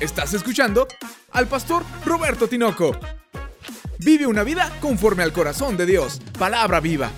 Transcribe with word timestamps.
Estás 0.00 0.32
escuchando 0.32 0.86
al 1.32 1.48
pastor 1.48 1.84
Roberto 2.04 2.46
Tinoco. 2.46 2.96
Vive 3.98 4.28
una 4.28 4.44
vida 4.44 4.72
conforme 4.80 5.24
al 5.24 5.32
corazón 5.32 5.76
de 5.76 5.86
Dios. 5.86 6.20
Palabra 6.38 6.78
viva. 6.78 7.10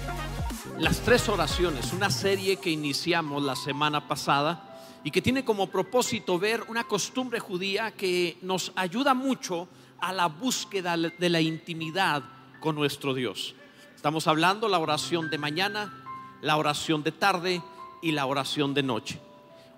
Las 0.78 1.00
tres 1.00 1.28
oraciones, 1.28 1.92
una 1.92 2.08
serie 2.08 2.56
que 2.56 2.70
iniciamos 2.70 3.42
la 3.42 3.54
semana 3.54 4.08
pasada 4.08 4.80
y 5.04 5.10
que 5.10 5.20
tiene 5.20 5.44
como 5.44 5.66
propósito 5.66 6.38
ver 6.38 6.64
una 6.68 6.84
costumbre 6.84 7.38
judía 7.38 7.90
que 7.90 8.38
nos 8.40 8.72
ayuda 8.76 9.12
mucho 9.12 9.68
a 10.00 10.14
la 10.14 10.28
búsqueda 10.28 10.96
de 10.96 11.28
la 11.28 11.42
intimidad 11.42 12.22
con 12.60 12.76
nuestro 12.76 13.12
Dios. 13.12 13.54
Estamos 13.94 14.26
hablando 14.26 14.68
la 14.68 14.78
oración 14.78 15.28
de 15.28 15.36
mañana, 15.36 16.02
la 16.40 16.56
oración 16.56 17.02
de 17.02 17.12
tarde 17.12 17.60
y 18.00 18.12
la 18.12 18.24
oración 18.24 18.72
de 18.72 18.82
noche. 18.82 19.20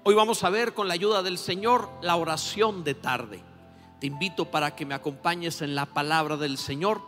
Hoy 0.05 0.17
vamos 0.17 0.43
a 0.43 0.51
ver 0.51 0.75
con 0.75 0.89
la 0.89 0.95
ayuda 0.95 1.23
del 1.23 1.39
Señor 1.39 1.89
la 2.03 2.17
oración 2.17 2.83
de 2.83 2.95
tarde. 2.95 3.41
Te 4.01 4.09
invito 4.09 4.51
para 4.51 4.75
que 4.75 4.85
me 4.85 4.95
acompañes 4.95 5.63
en 5.63 5.77
la 5.77 5.87
palabra 5.87 6.37
del 6.37 6.59
Señor 6.59 7.01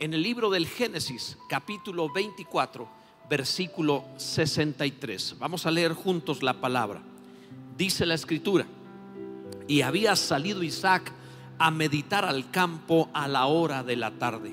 en 0.00 0.14
el 0.14 0.22
libro 0.24 0.50
del 0.50 0.66
Génesis, 0.66 1.38
capítulo 1.48 2.12
24, 2.12 2.88
versículo 3.28 4.04
63. 4.16 5.36
Vamos 5.38 5.64
a 5.64 5.70
leer 5.70 5.92
juntos 5.92 6.42
la 6.42 6.54
palabra. 6.54 7.00
Dice 7.78 8.04
la 8.04 8.14
escritura, 8.14 8.66
y 9.68 9.82
había 9.82 10.16
salido 10.16 10.64
Isaac 10.64 11.12
a 11.56 11.70
meditar 11.70 12.24
al 12.24 12.50
campo 12.50 13.10
a 13.12 13.28
la 13.28 13.46
hora 13.46 13.84
de 13.84 13.94
la 13.94 14.10
tarde. 14.18 14.52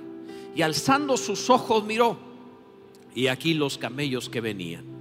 Y 0.55 0.61
alzando 0.61 1.17
sus 1.17 1.50
ojos 1.50 1.84
miró, 1.84 2.16
y 3.16 3.25
aquí 3.25 3.55
los 3.55 3.80
camellos 3.80 4.30
que 4.30 4.39
venían 4.39 4.97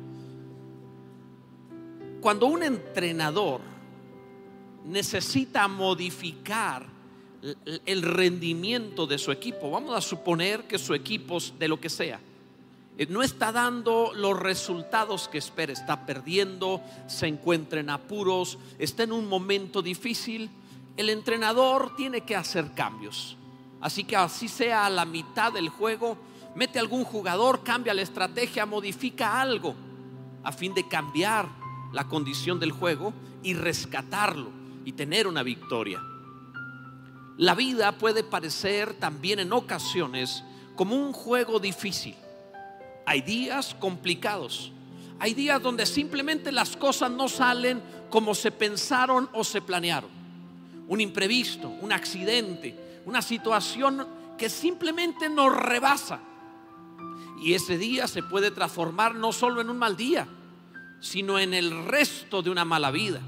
cuando 2.26 2.46
un 2.46 2.64
entrenador 2.64 3.60
necesita 4.84 5.68
modificar 5.68 6.84
el 7.84 8.02
rendimiento 8.02 9.06
de 9.06 9.16
su 9.16 9.30
equipo, 9.30 9.70
vamos 9.70 9.94
a 9.94 10.00
suponer 10.00 10.64
que 10.64 10.76
su 10.76 10.92
equipo, 10.92 11.38
de 11.56 11.68
lo 11.68 11.78
que 11.78 11.88
sea, 11.88 12.18
eh, 12.98 13.06
no 13.08 13.22
está 13.22 13.52
dando 13.52 14.12
los 14.12 14.36
resultados 14.40 15.28
que 15.28 15.38
espera, 15.38 15.72
está 15.72 16.04
perdiendo, 16.04 16.82
se 17.06 17.28
encuentra 17.28 17.78
en 17.78 17.90
apuros, 17.90 18.58
está 18.80 19.04
en 19.04 19.12
un 19.12 19.28
momento 19.28 19.80
difícil, 19.80 20.50
el 20.96 21.10
entrenador 21.10 21.94
tiene 21.94 22.22
que 22.22 22.34
hacer 22.34 22.72
cambios. 22.74 23.36
Así 23.80 24.02
que 24.02 24.16
así 24.16 24.48
sea 24.48 24.86
a 24.86 24.90
la 24.90 25.04
mitad 25.04 25.52
del 25.52 25.68
juego, 25.68 26.18
mete 26.56 26.80
algún 26.80 27.04
jugador, 27.04 27.62
cambia 27.62 27.94
la 27.94 28.02
estrategia, 28.02 28.66
modifica 28.66 29.40
algo 29.40 29.76
a 30.42 30.50
fin 30.50 30.74
de 30.74 30.88
cambiar 30.88 31.65
la 31.96 32.04
condición 32.04 32.60
del 32.60 32.72
juego 32.72 33.14
y 33.42 33.54
rescatarlo 33.54 34.50
y 34.84 34.92
tener 34.92 35.26
una 35.26 35.42
victoria. 35.42 35.98
La 37.38 37.54
vida 37.54 37.96
puede 37.96 38.22
parecer 38.22 38.92
también 38.92 39.38
en 39.38 39.50
ocasiones 39.50 40.44
como 40.74 40.94
un 40.94 41.14
juego 41.14 41.58
difícil. 41.58 42.14
Hay 43.06 43.22
días 43.22 43.74
complicados. 43.80 44.72
Hay 45.18 45.32
días 45.32 45.62
donde 45.62 45.86
simplemente 45.86 46.52
las 46.52 46.76
cosas 46.76 47.10
no 47.10 47.30
salen 47.30 47.80
como 48.10 48.34
se 48.34 48.50
pensaron 48.50 49.30
o 49.32 49.42
se 49.42 49.62
planearon. 49.62 50.10
Un 50.88 51.00
imprevisto, 51.00 51.70
un 51.80 51.92
accidente, 51.92 53.00
una 53.06 53.22
situación 53.22 54.06
que 54.36 54.50
simplemente 54.50 55.30
nos 55.30 55.56
rebasa. 55.56 56.20
Y 57.40 57.54
ese 57.54 57.78
día 57.78 58.06
se 58.06 58.22
puede 58.22 58.50
transformar 58.50 59.14
no 59.14 59.32
solo 59.32 59.62
en 59.62 59.70
un 59.70 59.78
mal 59.78 59.96
día, 59.96 60.28
sino 61.00 61.38
en 61.38 61.54
el 61.54 61.84
resto 61.86 62.42
de 62.42 62.50
una 62.50 62.64
mala 62.64 62.90
vida. 62.90 63.20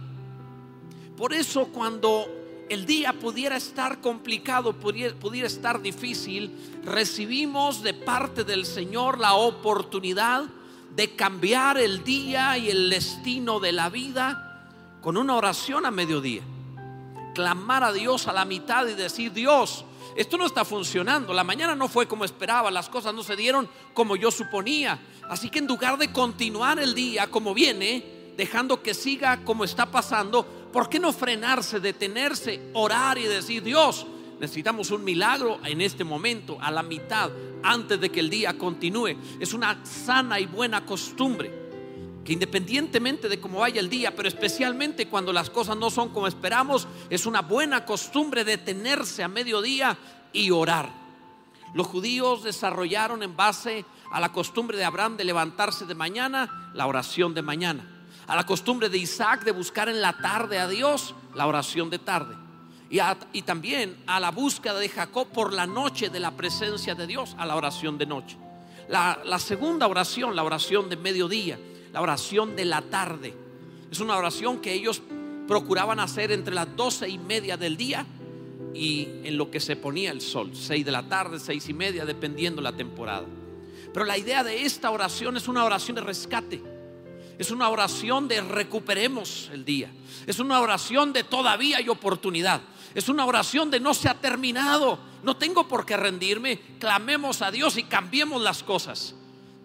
Por 1.17 1.35
eso 1.35 1.67
cuando 1.67 2.27
el 2.69 2.87
día 2.87 3.13
pudiera 3.13 3.57
estar 3.57 4.01
complicado, 4.01 4.75
pudiera, 4.75 5.47
estar 5.47 5.81
difícil, 5.81 6.53
recibimos 6.85 7.83
de 7.83 7.95
parte 7.95 8.45
del 8.45 8.67
Señor 8.67 9.19
la 9.19 9.35
oportunidad 9.35 10.45
de 10.95 11.15
cambiar 11.15 11.79
el 11.79 12.05
día 12.05 12.59
y 12.59 12.71
el 12.71 12.91
destino 12.91 13.61
de 13.61 13.73
la 13.73 13.89
vida 13.89 14.71
con 15.01 15.17
una 15.17 15.37
oración 15.37 15.87
a 15.87 15.91
mediodía. 15.91 16.43
Clamar 17.35 17.85
a 17.85 17.93
Dios 17.93 18.27
a 18.27 18.33
la 18.33 18.45
mitad 18.45 18.87
y 18.87 18.95
decir, 18.95 19.33
Dios, 19.33 19.85
esto 20.19 20.37
no 20.37 20.47
está 20.47 20.65
funcionando, 20.65 21.33
la 21.33 21.45
mañana 21.45 21.77
no 21.77 21.87
fue 21.87 22.09
como 22.09 22.25
esperaba, 22.25 22.73
las 22.73 22.89
cosas 22.89 23.15
no 23.15 23.23
se 23.23 23.37
dieron 23.37 23.69
como 23.95 24.17
yo 24.17 24.33
suponía. 24.33 24.99
Así 25.31 25.49
que 25.49 25.61
en 25.61 25.69
lugar 25.69 25.97
de 25.97 26.11
continuar 26.11 26.81
el 26.81 26.93
día 26.93 27.29
como 27.29 27.55
viene, 27.55 28.33
dejando 28.37 28.83
que 28.83 28.95
siga 28.95 29.45
como 29.45 29.63
está 29.63 29.87
pasando, 29.93 30.45
¿por 30.73 30.89
qué 30.89 30.99
no 30.99 31.13
frenarse, 31.13 31.79
detenerse, 31.79 32.61
orar 32.75 33.17
y 33.17 33.27
decir, 33.27 33.63
Dios, 33.63 34.09
necesitamos 34.41 34.91
un 34.91 35.05
milagro 35.05 35.61
en 35.65 35.81
este 35.81 36.03
momento, 36.03 36.59
a 36.61 36.73
la 36.73 36.83
mitad, 36.83 37.31
antes 37.63 38.01
de 38.01 38.11
que 38.11 38.19
el 38.19 38.29
día 38.29 38.59
continúe? 38.59 39.17
Es 39.39 39.53
una 39.55 39.85
sana 39.87 40.41
y 40.41 40.47
buena 40.47 40.85
costumbre 40.85 41.68
que 42.25 42.33
independientemente 42.33 43.29
de 43.29 43.41
cómo 43.41 43.61
vaya 43.61 43.81
el 43.81 43.89
día, 43.89 44.15
pero 44.15 44.29
especialmente 44.29 45.09
cuando 45.09 45.33
las 45.33 45.51
cosas 45.51 45.77
no 45.77 45.91
son 45.91 46.11
como 46.11 46.27
esperamos, 46.27 46.87
es 47.11 47.27
una 47.27 47.43
buena 47.43 47.85
costumbre 47.85 48.45
detenerse 48.45 49.23
a 49.23 49.29
mediodía 49.29 49.97
y 50.33 50.51
orar. 50.51 50.91
Los 51.75 51.87
judíos 51.87 52.45
desarrollaron 52.45 53.23
en 53.23 53.37
base 53.37 53.85
a 54.11 54.21
la 54.21 54.33
costumbre 54.33 54.77
de 54.77 54.85
Abraham 54.85 55.17
de 55.17 55.25
levantarse 55.25 55.85
de 55.85 55.95
mañana, 55.95 56.71
la 56.75 56.87
oración 56.87 57.35
de 57.35 57.43
mañana. 57.43 57.85
A 58.27 58.37
la 58.37 58.45
costumbre 58.45 58.89
de 58.89 58.99
Isaac 58.99 59.45
de 59.45 59.53
buscar 59.53 59.89
en 59.89 60.01
la 60.01 60.15
tarde 60.15 60.59
a 60.59 60.69
Dios, 60.69 61.15
la 61.35 61.47
oración 61.47 61.91
de 61.91 61.99
tarde. 61.99 62.37
Y, 62.91 63.43
también 63.43 64.03
a 64.07 64.19
la 64.19 64.31
búsqueda 64.31 64.79
de 64.79 64.89
Jacob 64.89 65.29
por 65.29 65.53
la 65.53 65.67
noche 65.67 66.09
de 66.09 66.21
la 66.21 66.31
presencia 66.31 66.95
de 66.95 67.07
Dios, 67.07 67.37
a 67.39 67.45
la 67.45 67.57
oración 67.57 67.99
de 67.99 68.07
noche. 68.07 68.39
La, 68.89 69.21
la 69.25 69.39
segunda 69.39 69.87
oración, 69.87 70.35
la 70.35 70.43
oración 70.43 70.89
de 70.89 70.97
mediodía 70.97 71.59
la 71.93 72.01
oración 72.01 72.57
de 72.57 72.65
la 72.65 72.83
tarde. 72.83 73.35
Es 73.91 74.01
una 74.01 74.17
oración 74.17 74.61
que 74.61 74.73
ellos 74.73 75.03
procuraban 75.47 76.01
hacer 76.01 76.31
entre 76.33 76.55
las 76.55 76.77
doce 76.77 77.09
y 77.09 77.19
media 77.19 77.57
del 77.57 77.77
día 77.77 78.07
y 78.75 79.09
en 79.25 79.37
lo 79.37 79.51
que 79.51 79.61
se 79.61 79.77
ponía 79.77 80.11
el 80.11 80.21
sol, 80.21 80.51
seis 80.55 80.85
de 80.85 80.93
la 80.93 81.09
tarde, 81.09 81.41
seis 81.41 81.69
y 81.69 81.75
media, 81.75 82.05
dependiendo 82.05 82.61
la 82.61 82.73
temporada. 82.73 83.27
Pero 83.93 84.05
la 84.05 84.19
idea 84.19 84.45
de 84.45 84.63
esta 84.63 84.91
oración 84.91 85.37
es 85.37 85.49
una 85.49 85.65
oración 85.65 85.95
de 85.95 86.03
rescate. 86.03 86.63
Es 87.39 87.51
una 87.51 87.69
oración 87.69 88.29
de 88.29 88.41
recuperemos 88.41 89.49
el 89.53 89.65
día. 89.65 89.91
Es 90.27 90.39
una 90.41 90.61
oración 90.61 91.13
de 91.13 91.25
todavía 91.25 91.79
hay 91.79 91.89
oportunidad. 91.89 92.61
Es 92.95 93.09
una 93.09 93.25
oración 93.25 93.71
de 93.71 93.81
no 93.81 93.95
se 93.95 94.09
ha 94.09 94.15
terminado. 94.15 94.99
No 95.23 95.37
tengo 95.37 95.69
por 95.69 95.87
qué 95.87 95.97
rendirme. 95.97 96.61
Clamemos 96.79 97.41
a 97.43 97.51
Dios 97.51 97.77
y 97.77 97.85
cambiemos 97.85 98.43
las 98.43 98.63
cosas. 98.63 99.15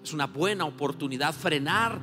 Es 0.03 0.13
una 0.13 0.27
buena 0.27 0.65
oportunidad 0.65 1.33
frenar 1.33 1.99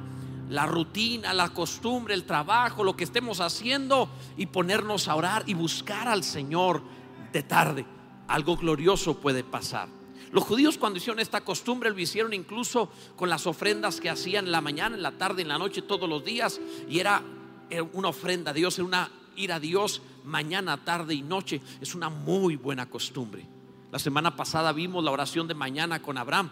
la 0.49 0.67
rutina, 0.67 1.33
la 1.33 1.51
costumbre, 1.51 2.15
el 2.15 2.25
trabajo, 2.25 2.83
lo 2.83 2.97
que 2.97 3.05
estemos 3.05 3.41
haciendo 3.41 4.09
y 4.37 4.47
ponernos 4.47 5.07
a 5.07 5.15
orar 5.15 5.45
y 5.47 5.55
buscar 5.55 6.09
al 6.09 6.25
Señor 6.25 6.83
de 7.33 7.43
tarde. 7.43 7.87
Algo 8.27 8.57
glorioso 8.57 9.19
puede 9.19 9.45
pasar. 9.45 9.89
Los 10.33 10.45
judíos 10.45 10.79
cuando 10.79 10.99
hicieron 10.99 11.21
esta 11.21 11.41
costumbre 11.43 11.91
lo 11.91 11.99
hicieron 11.99 12.33
incluso 12.33 12.91
con 13.17 13.29
las 13.29 13.47
ofrendas 13.47 14.01
que 14.01 14.11
hacían 14.11 14.47
en 14.47 14.53
la 14.53 14.61
mañana, 14.61 14.97
en 14.97 15.03
la 15.03 15.13
tarde, 15.13 15.43
en 15.43 15.49
la 15.49 15.59
noche, 15.59 15.83
todos 15.83 16.09
los 16.09 16.25
días. 16.25 16.61
Y 16.89 16.99
era 17.01 17.23
una 17.93 18.09
ofrenda 18.09 18.51
a 18.51 18.55
Dios, 18.55 18.79
era 18.79 18.87
una 18.87 19.11
ir 19.37 19.53
a 19.53 19.61
Dios 19.61 20.03
mañana, 20.25 20.85
tarde 20.85 21.15
y 21.15 21.23
noche. 21.23 21.61
Es 21.81 21.95
una 21.95 22.09
muy 22.09 22.57
buena 22.57 22.87
costumbre. 22.87 23.47
La 23.91 23.99
semana 23.99 24.37
pasada 24.37 24.73
vimos 24.73 25.03
la 25.03 25.11
oración 25.11 25.49
de 25.49 25.55
mañana 25.55 26.01
con 26.01 26.17
Abraham. 26.17 26.51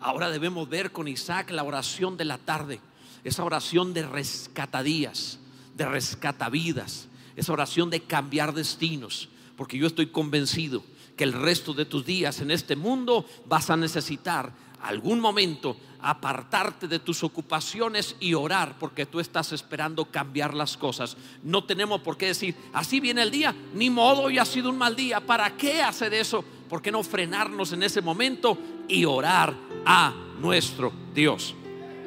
Ahora 0.00 0.30
debemos 0.30 0.68
ver 0.68 0.92
con 0.92 1.08
Isaac 1.08 1.50
la 1.50 1.62
oración 1.62 2.16
de 2.16 2.24
la 2.24 2.38
tarde 2.38 2.80
esa 3.26 3.42
oración 3.42 3.92
de 3.92 4.06
rescatadías, 4.06 5.40
de 5.74 5.84
rescatavidas, 5.84 7.08
esa 7.34 7.52
oración 7.52 7.90
de 7.90 8.00
cambiar 8.00 8.54
destinos, 8.54 9.28
porque 9.56 9.76
yo 9.76 9.88
estoy 9.88 10.06
convencido 10.06 10.84
que 11.16 11.24
el 11.24 11.32
resto 11.32 11.74
de 11.74 11.86
tus 11.86 12.06
días 12.06 12.40
en 12.40 12.52
este 12.52 12.76
mundo 12.76 13.26
vas 13.46 13.68
a 13.68 13.76
necesitar 13.76 14.52
algún 14.80 15.18
momento 15.18 15.76
apartarte 16.00 16.86
de 16.86 17.00
tus 17.00 17.24
ocupaciones 17.24 18.14
y 18.20 18.34
orar 18.34 18.76
porque 18.78 19.06
tú 19.06 19.18
estás 19.18 19.50
esperando 19.50 20.04
cambiar 20.04 20.54
las 20.54 20.76
cosas. 20.76 21.16
No 21.42 21.64
tenemos 21.64 22.02
por 22.02 22.16
qué 22.16 22.26
decir, 22.26 22.54
así 22.72 23.00
viene 23.00 23.22
el 23.22 23.32
día, 23.32 23.56
ni 23.74 23.90
modo, 23.90 24.22
hoy 24.22 24.38
ha 24.38 24.44
sido 24.44 24.70
un 24.70 24.78
mal 24.78 24.94
día. 24.94 25.18
¿Para 25.18 25.56
qué 25.56 25.82
hacer 25.82 26.14
eso? 26.14 26.44
¿Por 26.68 26.82
qué 26.82 26.90
no 26.90 27.02
frenarnos 27.02 27.72
en 27.72 27.82
ese 27.82 28.02
momento 28.02 28.58
y 28.88 29.04
orar 29.04 29.54
a 29.84 30.14
nuestro 30.40 30.92
Dios? 31.14 31.54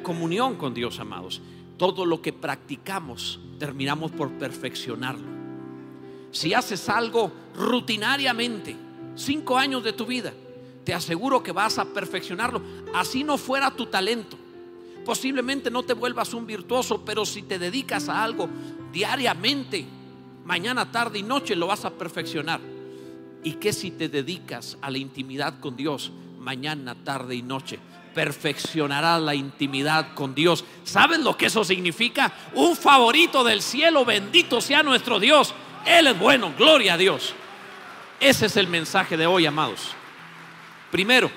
comunión 0.00 0.56
con 0.56 0.74
Dios, 0.74 0.98
amados. 0.98 1.40
Todo 1.76 2.04
lo 2.04 2.20
que 2.20 2.32
practicamos 2.32 3.40
terminamos 3.58 4.10
por 4.10 4.30
perfeccionarlo. 4.32 5.26
Si 6.30 6.54
haces 6.54 6.88
algo 6.88 7.32
rutinariamente, 7.54 8.76
cinco 9.14 9.58
años 9.58 9.82
de 9.82 9.92
tu 9.92 10.06
vida, 10.06 10.32
te 10.84 10.94
aseguro 10.94 11.42
que 11.42 11.52
vas 11.52 11.78
a 11.78 11.84
perfeccionarlo. 11.84 12.62
Así 12.94 13.24
no 13.24 13.38
fuera 13.38 13.70
tu 13.70 13.86
talento. 13.86 14.36
Posiblemente 15.04 15.70
no 15.70 15.82
te 15.82 15.94
vuelvas 15.94 16.34
un 16.34 16.46
virtuoso, 16.46 17.04
pero 17.04 17.24
si 17.24 17.42
te 17.42 17.58
dedicas 17.58 18.08
a 18.08 18.22
algo 18.22 18.48
diariamente, 18.92 19.86
mañana, 20.44 20.90
tarde 20.90 21.18
y 21.18 21.22
noche 21.22 21.56
lo 21.56 21.66
vas 21.66 21.84
a 21.84 21.90
perfeccionar. 21.90 22.60
¿Y 23.42 23.52
qué 23.52 23.72
si 23.72 23.90
te 23.90 24.08
dedicas 24.08 24.76
a 24.82 24.90
la 24.90 24.98
intimidad 24.98 25.60
con 25.60 25.76
Dios 25.76 26.12
mañana, 26.38 26.94
tarde 26.94 27.34
y 27.34 27.42
noche? 27.42 27.78
Perfeccionarás 28.14 29.22
la 29.22 29.34
intimidad 29.34 30.14
con 30.14 30.34
Dios. 30.34 30.64
¿Sabes 30.84 31.20
lo 31.20 31.36
que 31.36 31.46
eso 31.46 31.64
significa? 31.64 32.32
Un 32.54 32.76
favorito 32.76 33.44
del 33.44 33.62
cielo, 33.62 34.04
bendito 34.04 34.60
sea 34.60 34.82
nuestro 34.82 35.18
Dios. 35.20 35.54
Él 35.86 36.08
es 36.08 36.18
bueno, 36.18 36.52
gloria 36.58 36.94
a 36.94 36.98
Dios. 36.98 37.34
Ese 38.18 38.46
es 38.46 38.56
el 38.56 38.66
mensaje 38.66 39.16
de 39.16 39.26
hoy, 39.26 39.46
amados. 39.46 39.92
Primero, 40.90 41.30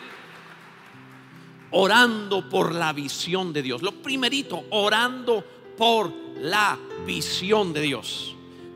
orando 1.71 2.49
por 2.49 2.73
la 2.73 2.91
visión 2.91 3.53
de 3.53 3.61
Dios. 3.61 3.81
Lo 3.81 3.93
primerito, 3.93 4.65
orando 4.71 5.45
por 5.77 6.11
la 6.39 6.77
visión 7.05 7.71
de 7.71 7.81
Dios. 7.81 8.35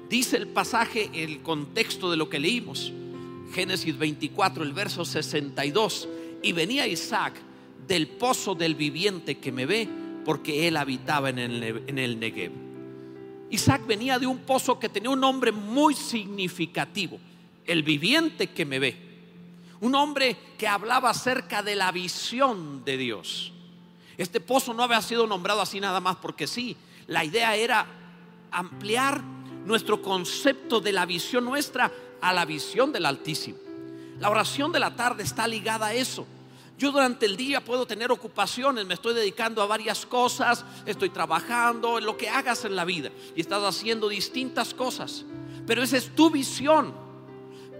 Dice 0.09 0.37
el 0.37 0.47
pasaje, 0.47 1.09
el 1.13 1.41
contexto 1.41 2.09
de 2.09 2.17
lo 2.17 2.29
que 2.29 2.39
leímos. 2.39 2.93
Génesis 3.53 3.97
24, 3.97 4.63
el 4.63 4.73
verso 4.73 5.05
62. 5.05 6.07
Y 6.43 6.51
venía 6.51 6.87
Isaac 6.87 7.33
del 7.87 8.07
pozo 8.07 8.55
del 8.55 8.75
viviente 8.75 9.37
que 9.37 9.51
me 9.51 9.65
ve, 9.65 9.87
porque 10.25 10.67
él 10.67 10.77
habitaba 10.77 11.29
en 11.29 11.39
el, 11.39 11.63
en 11.87 11.97
el 11.97 12.19
Negev. 12.19 12.51
Isaac 13.49 13.85
venía 13.87 14.19
de 14.19 14.27
un 14.27 14.39
pozo 14.39 14.77
que 14.77 14.89
tenía 14.89 15.09
un 15.09 15.21
nombre 15.21 15.51
muy 15.51 15.93
significativo, 15.93 17.17
el 17.65 17.83
viviente 17.83 18.47
que 18.47 18.65
me 18.65 18.79
ve. 18.79 18.97
Un 19.79 19.95
hombre 19.95 20.35
que 20.57 20.67
hablaba 20.67 21.11
acerca 21.11 21.61
de 21.61 21.75
la 21.75 21.91
visión 21.91 22.83
de 22.83 22.97
Dios. 22.97 23.53
Este 24.17 24.39
pozo 24.41 24.73
no 24.73 24.83
había 24.83 25.01
sido 25.01 25.27
nombrado 25.27 25.61
así 25.61 25.79
nada 25.79 25.99
más 25.99 26.17
porque 26.17 26.47
sí. 26.47 26.75
La 27.05 27.23
idea 27.23 27.55
era 27.55 27.85
ampliar 28.51 29.21
nuestro 29.67 30.01
concepto 30.01 30.79
de 30.79 30.93
la 30.93 31.05
visión 31.05 31.43
nuestra 31.43 31.91
a 32.21 32.31
la 32.31 32.45
visión 32.45 32.93
del 32.93 33.05
Altísimo. 33.05 33.57
La 34.17 34.29
oración 34.29 34.71
de 34.71 34.79
la 34.79 34.95
tarde 34.95 35.23
está 35.23 35.45
ligada 35.45 35.87
a 35.87 35.93
eso. 35.93 36.25
Yo 36.77 36.91
durante 36.91 37.25
el 37.25 37.35
día 37.35 37.63
puedo 37.63 37.85
tener 37.85 38.11
ocupaciones, 38.11 38.85
me 38.85 38.93
estoy 38.93 39.13
dedicando 39.13 39.61
a 39.61 39.67
varias 39.67 40.05
cosas, 40.05 40.63
estoy 40.85 41.09
trabajando, 41.09 41.97
en 41.97 42.05
lo 42.05 42.15
que 42.15 42.29
hagas 42.29 42.63
en 42.63 42.75
la 42.75 42.85
vida 42.85 43.11
y 43.35 43.41
estás 43.41 43.61
haciendo 43.61 44.07
distintas 44.07 44.73
cosas. 44.73 45.25
Pero 45.65 45.83
esa 45.83 45.97
es 45.97 46.15
tu 46.15 46.29
visión. 46.29 46.93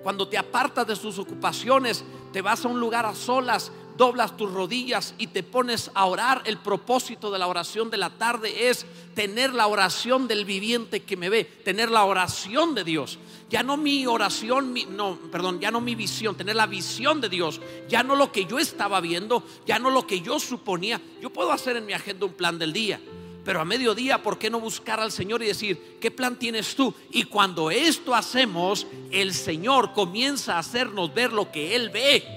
Cuando 0.03 0.27
te 0.27 0.37
apartas 0.37 0.87
de 0.87 0.95
tus 0.95 1.17
ocupaciones, 1.17 2.03
te 2.33 2.41
vas 2.41 2.65
a 2.65 2.67
un 2.67 2.79
lugar 2.81 3.05
a 3.05 3.15
solas, 3.15 3.71
doblas 3.97 4.37
tus 4.37 4.51
rodillas 4.51 5.15
y 5.17 5.27
te 5.27 5.43
pones 5.43 5.91
a 5.93 6.05
orar. 6.05 6.43
El 6.45 6.57
propósito 6.57 7.31
de 7.31 7.39
la 7.39 7.47
oración 7.47 7.89
de 7.89 7.97
la 7.97 8.11
tarde 8.11 8.69
es 8.69 8.85
tener 9.15 9.53
la 9.53 9.67
oración 9.67 10.27
del 10.27 10.45
viviente 10.45 11.03
que 11.03 11.17
me 11.17 11.29
ve, 11.29 11.43
tener 11.43 11.89
la 11.89 12.05
oración 12.05 12.75
de 12.75 12.83
Dios. 12.83 13.17
Ya 13.49 13.63
no 13.63 13.77
mi 13.77 14.05
oración, 14.05 14.75
no, 14.91 15.17
perdón, 15.31 15.59
ya 15.59 15.71
no 15.71 15.81
mi 15.81 15.95
visión, 15.95 16.35
tener 16.35 16.55
la 16.55 16.67
visión 16.67 17.19
de 17.21 17.29
Dios, 17.29 17.59
ya 17.89 18.03
no 18.03 18.15
lo 18.15 18.31
que 18.31 18.45
yo 18.45 18.59
estaba 18.59 19.01
viendo, 19.01 19.43
ya 19.65 19.79
no 19.79 19.89
lo 19.89 20.05
que 20.05 20.21
yo 20.21 20.39
suponía. 20.39 21.01
Yo 21.21 21.31
puedo 21.31 21.51
hacer 21.51 21.77
en 21.77 21.85
mi 21.85 21.93
agenda 21.93 22.25
un 22.25 22.33
plan 22.33 22.59
del 22.59 22.73
día, 22.73 22.99
pero 23.43 23.61
a 23.61 23.65
mediodía, 23.65 24.21
¿por 24.21 24.37
qué 24.37 24.49
no 24.49 24.59
buscar 24.59 24.99
al 24.99 25.11
Señor 25.11 25.41
y 25.41 25.47
decir, 25.47 25.97
¿qué 26.01 26.11
plan 26.11 26.37
tienes 26.37 26.75
tú? 26.75 26.93
Y 27.11 27.23
cuando 27.23 27.71
esto 27.71 28.13
hacemos, 28.13 28.85
el 29.09 29.33
Señor 29.33 29.93
comienza 29.93 30.55
a 30.55 30.59
hacernos 30.59 31.13
ver 31.13 31.31
lo 31.31 31.49
que 31.49 31.73
Él 31.75 31.89
ve. 31.89 32.36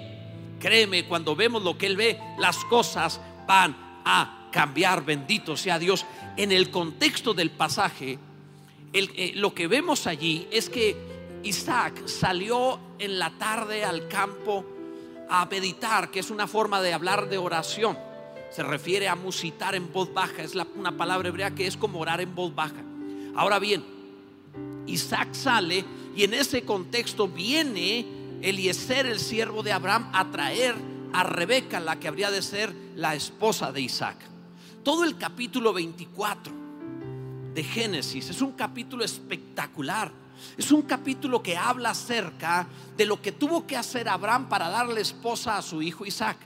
Créeme, 0.60 1.06
cuando 1.06 1.34
vemos 1.34 1.62
lo 1.62 1.76
que 1.76 1.86
Él 1.86 1.96
ve, 1.96 2.20
las 2.38 2.58
cosas 2.66 3.20
van 3.46 3.74
a 4.04 4.48
cambiar. 4.52 5.04
Bendito 5.04 5.56
sea 5.56 5.78
Dios. 5.78 6.04
En 6.36 6.52
el 6.52 6.70
contexto 6.70 7.34
del 7.34 7.50
pasaje, 7.50 8.18
eh, 8.92 9.32
lo 9.34 9.54
que 9.54 9.66
vemos 9.66 10.06
allí 10.06 10.46
es 10.50 10.68
que 10.68 10.96
Isaac 11.42 12.06
salió 12.06 12.78
en 12.98 13.18
la 13.18 13.30
tarde 13.30 13.84
al 13.84 14.06
campo 14.06 14.64
a 15.30 15.46
meditar, 15.46 16.10
que 16.10 16.20
es 16.20 16.30
una 16.30 16.46
forma 16.46 16.82
de 16.82 16.92
hablar 16.92 17.28
de 17.28 17.38
oración. 17.38 17.96
Se 18.50 18.62
refiere 18.62 19.08
a 19.08 19.14
musitar 19.14 19.74
en 19.74 19.92
voz 19.92 20.12
baja, 20.12 20.42
es 20.42 20.54
una 20.76 20.96
palabra 20.96 21.28
hebrea 21.28 21.52
que 21.52 21.66
es 21.66 21.76
como 21.76 22.00
orar 22.00 22.20
en 22.20 22.34
voz 22.34 22.54
baja. 22.54 22.82
Ahora 23.34 23.58
bien, 23.58 23.84
Isaac 24.86 25.32
sale 25.32 25.84
y 26.16 26.24
en 26.24 26.34
ese 26.34 26.62
contexto 26.62 27.28
viene 27.28 28.19
Eliezer, 28.42 29.06
el 29.06 29.20
siervo 29.20 29.62
de 29.62 29.72
Abraham, 29.72 30.10
a 30.12 30.30
traer 30.30 30.74
a 31.12 31.24
Rebeca, 31.24 31.80
la 31.80 31.98
que 31.98 32.08
habría 32.08 32.30
de 32.30 32.42
ser 32.42 32.74
la 32.96 33.14
esposa 33.14 33.72
de 33.72 33.82
Isaac. 33.82 34.16
Todo 34.82 35.04
el 35.04 35.16
capítulo 35.18 35.72
24 35.72 36.52
de 37.54 37.64
Génesis 37.64 38.30
es 38.30 38.40
un 38.40 38.52
capítulo 38.52 39.04
espectacular. 39.04 40.12
Es 40.56 40.72
un 40.72 40.82
capítulo 40.82 41.42
que 41.42 41.56
habla 41.56 41.90
acerca 41.90 42.66
de 42.96 43.04
lo 43.04 43.20
que 43.20 43.32
tuvo 43.32 43.66
que 43.66 43.76
hacer 43.76 44.08
Abraham 44.08 44.48
para 44.48 44.70
darle 44.70 45.02
esposa 45.02 45.58
a 45.58 45.62
su 45.62 45.82
hijo 45.82 46.06
Isaac. 46.06 46.38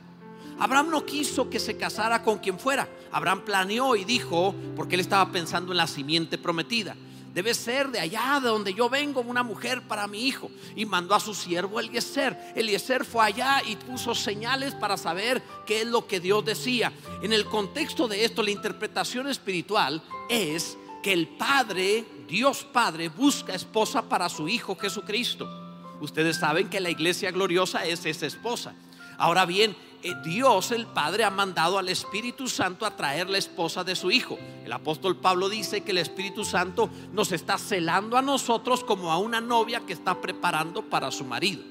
Abraham 0.59 0.91
no 0.91 1.07
quiso 1.07 1.49
que 1.49 1.61
se 1.61 1.77
casara 1.77 2.23
con 2.23 2.39
quien 2.39 2.59
fuera. 2.59 2.89
Abraham 3.13 3.45
planeó 3.45 3.95
y 3.95 4.05
dijo, 4.05 4.53
porque 4.75 4.97
él 4.97 5.01
estaba 5.01 5.31
pensando 5.31 5.73
en 5.73 5.79
la 5.79 5.87
simiente 5.87 6.39
prometida 6.39 6.97
debe 7.35 7.53
ser 7.53 7.91
de 7.91 7.99
allá 7.99 8.39
de 8.41 8.49
donde 8.49 8.73
yo 8.73 8.89
vengo 8.89 9.21
una 9.21 9.43
mujer 9.43 9.83
para 9.83 10.07
mi 10.07 10.27
hijo. 10.27 10.51
Y 10.77 10.87
mandó 10.87 11.15
a 11.15 11.21
su 11.21 11.35
siervo 11.35 11.81
Eliezer. 11.81 12.39
Eliezer 12.55 13.05
fue 13.05 13.27
allá 13.27 13.61
y 13.67 13.75
puso 13.75 14.15
señales 14.15 14.75
para 14.75 14.97
saber 14.97 15.43
qué 15.67 15.83
es 15.83 15.87
lo 15.89 16.07
que 16.07 16.21
Dios 16.21 16.45
decía. 16.45 16.93
En 17.23 17.33
el 17.33 17.45
contexto 17.47 18.07
de 18.07 18.25
esto, 18.25 18.43
la 18.43 18.53
interpretación 18.53 19.27
espiritual 19.27 20.01
es 20.31 20.79
que 21.03 21.13
el 21.13 21.27
Padre, 21.27 22.05
Dios 22.29 22.65
Padre, 22.73 23.09
busca 23.09 23.55
esposa 23.55 24.09
para 24.09 24.29
su 24.29 24.49
Hijo 24.49 24.77
Jesucristo. 24.77 25.49
Ustedes 26.01 26.37
saben 26.37 26.71
que 26.71 26.81
la 26.81 26.91
iglesia 26.91 27.33
gloriosa 27.33 27.85
es 27.85 28.07
esa 28.07 28.27
esposa. 28.27 28.75
Ahora 29.19 29.45
bien, 29.45 29.77
Dios 30.13 30.71
el 30.71 30.87
Padre 30.87 31.25
ha 31.25 31.31
mandado 31.31 31.79
al 31.79 31.89
Espíritu 31.89 32.47
Santo 32.47 32.85
a 32.85 32.95
traer 32.95 33.31
la 33.31 33.39
esposa 33.39 33.85
de 33.85 33.97
su 33.97 34.11
Hijo. 34.11 34.39
El 34.63 34.73
apóstol 34.73 35.17
Pablo 35.17 35.49
dice 35.49 35.81
que 35.81 35.93
el 35.93 35.99
Espíritu 35.99 36.45
Santo 36.45 36.91
nos 37.13 37.33
está 37.33 37.57
celando 37.57 38.19
a 38.19 38.23
nosotros 38.23 38.85
como 38.85 39.11
a 39.11 39.17
una 39.17 39.41
novia 39.41 39.81
que 39.87 39.95
está 39.95 40.21
preparando 40.21 40.83
para 40.83 41.11
su 41.11 41.25
marido. 41.25 41.63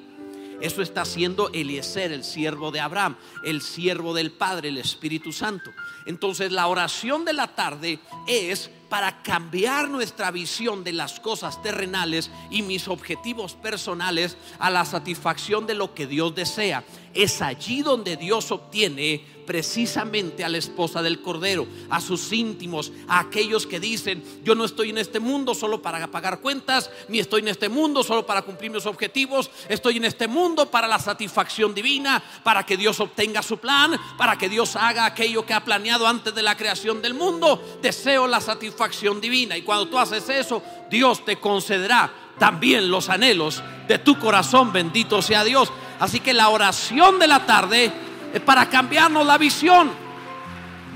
Eso 0.61 0.81
está 0.81 1.01
haciendo 1.01 1.49
Eliezer, 1.49 2.11
el 2.11 2.23
siervo 2.23 2.71
de 2.71 2.79
Abraham, 2.79 3.17
el 3.43 3.61
siervo 3.61 4.13
del 4.13 4.31
Padre, 4.31 4.69
el 4.69 4.77
Espíritu 4.77 5.33
Santo. 5.33 5.71
Entonces 6.05 6.51
la 6.51 6.67
oración 6.67 7.25
de 7.25 7.33
la 7.33 7.53
tarde 7.53 7.99
es 8.27 8.71
para 8.87 9.23
cambiar 9.23 9.89
nuestra 9.89 10.29
visión 10.31 10.83
de 10.83 10.93
las 10.93 11.19
cosas 11.19 11.61
terrenales 11.63 12.29
y 12.49 12.61
mis 12.61 12.87
objetivos 12.87 13.55
personales 13.55 14.37
a 14.59 14.69
la 14.69 14.85
satisfacción 14.85 15.65
de 15.65 15.73
lo 15.73 15.93
que 15.93 16.07
Dios 16.07 16.35
desea. 16.35 16.83
Es 17.13 17.41
allí 17.41 17.81
donde 17.81 18.17
Dios 18.17 18.51
obtiene 18.51 19.23
precisamente 19.45 20.43
a 20.43 20.49
la 20.49 20.57
esposa 20.57 21.01
del 21.01 21.21
Cordero, 21.21 21.67
a 21.89 22.01
sus 22.01 22.31
íntimos, 22.31 22.91
a 23.07 23.19
aquellos 23.19 23.67
que 23.67 23.79
dicen, 23.79 24.23
yo 24.43 24.55
no 24.55 24.65
estoy 24.65 24.89
en 24.89 24.97
este 24.97 25.19
mundo 25.19 25.53
solo 25.53 25.81
para 25.81 26.07
pagar 26.07 26.39
cuentas, 26.39 26.89
ni 27.09 27.19
estoy 27.19 27.41
en 27.41 27.49
este 27.49 27.69
mundo 27.69 28.03
solo 28.03 28.25
para 28.25 28.41
cumplir 28.41 28.71
mis 28.71 28.85
objetivos, 28.85 29.51
estoy 29.69 29.97
en 29.97 30.05
este 30.05 30.27
mundo 30.27 30.69
para 30.71 30.87
la 30.87 30.99
satisfacción 30.99 31.73
divina, 31.73 32.23
para 32.43 32.65
que 32.65 32.77
Dios 32.77 32.99
obtenga 32.99 33.43
su 33.43 33.57
plan, 33.57 33.99
para 34.17 34.37
que 34.37 34.49
Dios 34.49 34.75
haga 34.75 35.05
aquello 35.05 35.45
que 35.45 35.53
ha 35.53 35.63
planeado 35.63 36.07
antes 36.07 36.33
de 36.33 36.41
la 36.41 36.57
creación 36.57 37.01
del 37.01 37.13
mundo. 37.13 37.79
Deseo 37.81 38.27
la 38.27 38.41
satisfacción 38.41 39.19
divina 39.21 39.57
y 39.57 39.61
cuando 39.61 39.87
tú 39.87 39.99
haces 39.99 40.27
eso, 40.29 40.63
Dios 40.89 41.23
te 41.25 41.37
concederá 41.37 42.11
también 42.39 42.89
los 42.89 43.09
anhelos 43.09 43.61
de 43.87 43.99
tu 43.99 44.17
corazón, 44.17 44.73
bendito 44.73 45.21
sea 45.21 45.43
Dios. 45.43 45.71
Así 46.03 46.19
que 46.19 46.33
la 46.33 46.49
oración 46.49 47.17
de 47.17 47.29
la 47.29 47.45
tarde 47.45 47.89
es 48.33 48.41
para 48.41 48.69
cambiarnos 48.69 49.25
la 49.25 49.37
visión 49.37 49.89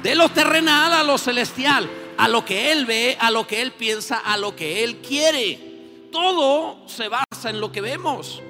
de 0.04 0.16
lo 0.16 0.28
terrenal 0.28 0.92
a 0.92 1.02
lo 1.02 1.18
celestial, 1.18 1.90
a 2.18 2.28
lo 2.28 2.44
que 2.44 2.74
Él 2.74 2.86
ve, 2.86 3.16
a 3.18 3.32
lo 3.32 3.48
que 3.48 3.62
Él 3.62 3.72
piensa, 3.72 4.18
a 4.18 4.36
lo 4.36 4.54
que 4.54 4.84
Él 4.84 4.98
quiere. 4.98 6.10
Todo 6.12 6.86
se 6.90 7.08
basa 7.08 7.50
en 7.50 7.62
lo 7.62 7.72
que 7.72 7.80
vemos. 7.80 8.42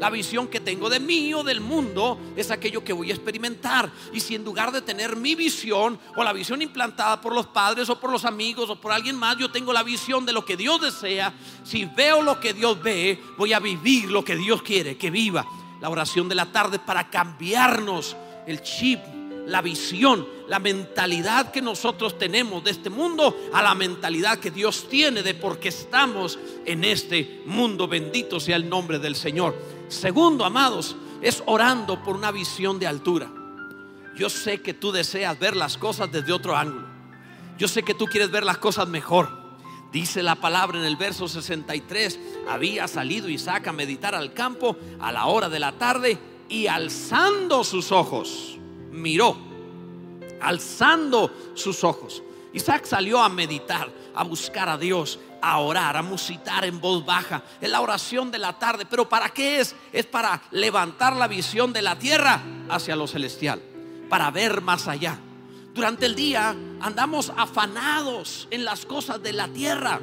La 0.00 0.08
visión 0.08 0.48
que 0.48 0.60
tengo 0.60 0.88
de 0.88 0.98
mí 0.98 1.34
o 1.34 1.44
del 1.44 1.60
mundo 1.60 2.18
es 2.36 2.50
aquello 2.50 2.82
que 2.82 2.94
voy 2.94 3.10
a 3.10 3.14
experimentar. 3.14 3.92
Y 4.10 4.20
si 4.20 4.34
en 4.34 4.46
lugar 4.46 4.72
de 4.72 4.80
tener 4.80 5.14
mi 5.14 5.34
visión 5.34 6.00
o 6.16 6.24
la 6.24 6.32
visión 6.32 6.62
implantada 6.62 7.20
por 7.20 7.34
los 7.34 7.48
padres 7.48 7.90
o 7.90 8.00
por 8.00 8.10
los 8.10 8.24
amigos 8.24 8.70
o 8.70 8.80
por 8.80 8.92
alguien 8.92 9.16
más, 9.16 9.36
yo 9.36 9.50
tengo 9.50 9.74
la 9.74 9.82
visión 9.82 10.24
de 10.24 10.32
lo 10.32 10.46
que 10.46 10.56
Dios 10.56 10.80
desea, 10.80 11.34
si 11.64 11.84
veo 11.84 12.22
lo 12.22 12.40
que 12.40 12.54
Dios 12.54 12.82
ve, 12.82 13.22
voy 13.36 13.52
a 13.52 13.58
vivir 13.58 14.10
lo 14.10 14.24
que 14.24 14.36
Dios 14.36 14.62
quiere 14.62 14.96
que 14.96 15.10
viva. 15.10 15.44
La 15.80 15.90
oración 15.90 16.28
de 16.28 16.34
la 16.34 16.46
tarde 16.46 16.78
para 16.78 17.10
cambiarnos 17.10 18.16
el 18.46 18.62
chip, 18.62 19.00
la 19.46 19.62
visión, 19.62 20.26
la 20.48 20.58
mentalidad 20.58 21.50
que 21.50 21.62
nosotros 21.62 22.18
tenemos 22.18 22.64
de 22.64 22.70
este 22.70 22.90
mundo 22.90 23.36
a 23.52 23.62
la 23.62 23.74
mentalidad 23.74 24.38
que 24.38 24.50
Dios 24.50 24.88
tiene 24.88 25.22
de 25.22 25.34
por 25.34 25.58
qué 25.58 25.68
estamos 25.68 26.38
en 26.64 26.84
este 26.84 27.42
mundo. 27.46 27.88
Bendito 27.88 28.40
sea 28.40 28.56
el 28.56 28.68
nombre 28.68 28.98
del 28.98 29.14
Señor. 29.14 29.56
Segundo, 29.88 30.44
amados, 30.44 30.96
es 31.22 31.42
orando 31.46 32.02
por 32.02 32.16
una 32.16 32.30
visión 32.30 32.78
de 32.78 32.86
altura. 32.86 33.30
Yo 34.16 34.28
sé 34.28 34.60
que 34.60 34.74
tú 34.74 34.92
deseas 34.92 35.38
ver 35.38 35.56
las 35.56 35.78
cosas 35.78 36.10
desde 36.10 36.32
otro 36.32 36.56
ángulo. 36.56 36.86
Yo 37.56 37.68
sé 37.68 37.82
que 37.82 37.94
tú 37.94 38.06
quieres 38.06 38.30
ver 38.30 38.44
las 38.44 38.58
cosas 38.58 38.88
mejor. 38.88 39.30
Dice 39.92 40.22
la 40.22 40.34
palabra 40.34 40.78
en 40.78 40.84
el 40.84 40.96
verso 40.96 41.28
63, 41.28 42.18
había 42.48 42.88
salido 42.88 43.28
Isaac 43.28 43.68
a 43.68 43.72
meditar 43.72 44.14
al 44.14 44.32
campo 44.32 44.76
a 45.00 45.12
la 45.12 45.26
hora 45.26 45.48
de 45.48 45.58
la 45.58 45.72
tarde 45.72 46.18
y 46.48 46.66
alzando 46.66 47.62
sus 47.62 47.92
ojos, 47.92 48.58
miró, 48.90 49.36
alzando 50.40 51.30
sus 51.54 51.84
ojos. 51.84 52.22
Isaac 52.52 52.86
salió 52.86 53.20
a 53.20 53.28
meditar, 53.28 53.90
a 54.14 54.24
buscar 54.24 54.68
a 54.68 54.78
Dios, 54.78 55.18
a 55.42 55.58
orar, 55.58 55.96
a 55.96 56.02
musitar 56.02 56.64
en 56.64 56.80
voz 56.80 57.04
baja. 57.04 57.42
Es 57.60 57.70
la 57.70 57.80
oración 57.80 58.30
de 58.30 58.38
la 58.38 58.58
tarde. 58.58 58.86
¿Pero 58.88 59.08
para 59.08 59.28
qué 59.28 59.60
es? 59.60 59.74
Es 59.92 60.06
para 60.06 60.42
levantar 60.50 61.14
la 61.14 61.28
visión 61.28 61.72
de 61.72 61.82
la 61.82 61.98
tierra 61.98 62.42
hacia 62.70 62.96
lo 62.96 63.06
celestial, 63.06 63.60
para 64.08 64.30
ver 64.30 64.62
más 64.62 64.88
allá. 64.88 65.18
Durante 65.74 66.06
el 66.06 66.14
día 66.14 66.56
andamos 66.80 67.32
afanados 67.36 68.48
en 68.50 68.64
las 68.64 68.86
cosas 68.86 69.22
de 69.22 69.32
la 69.32 69.48
tierra. 69.48 70.00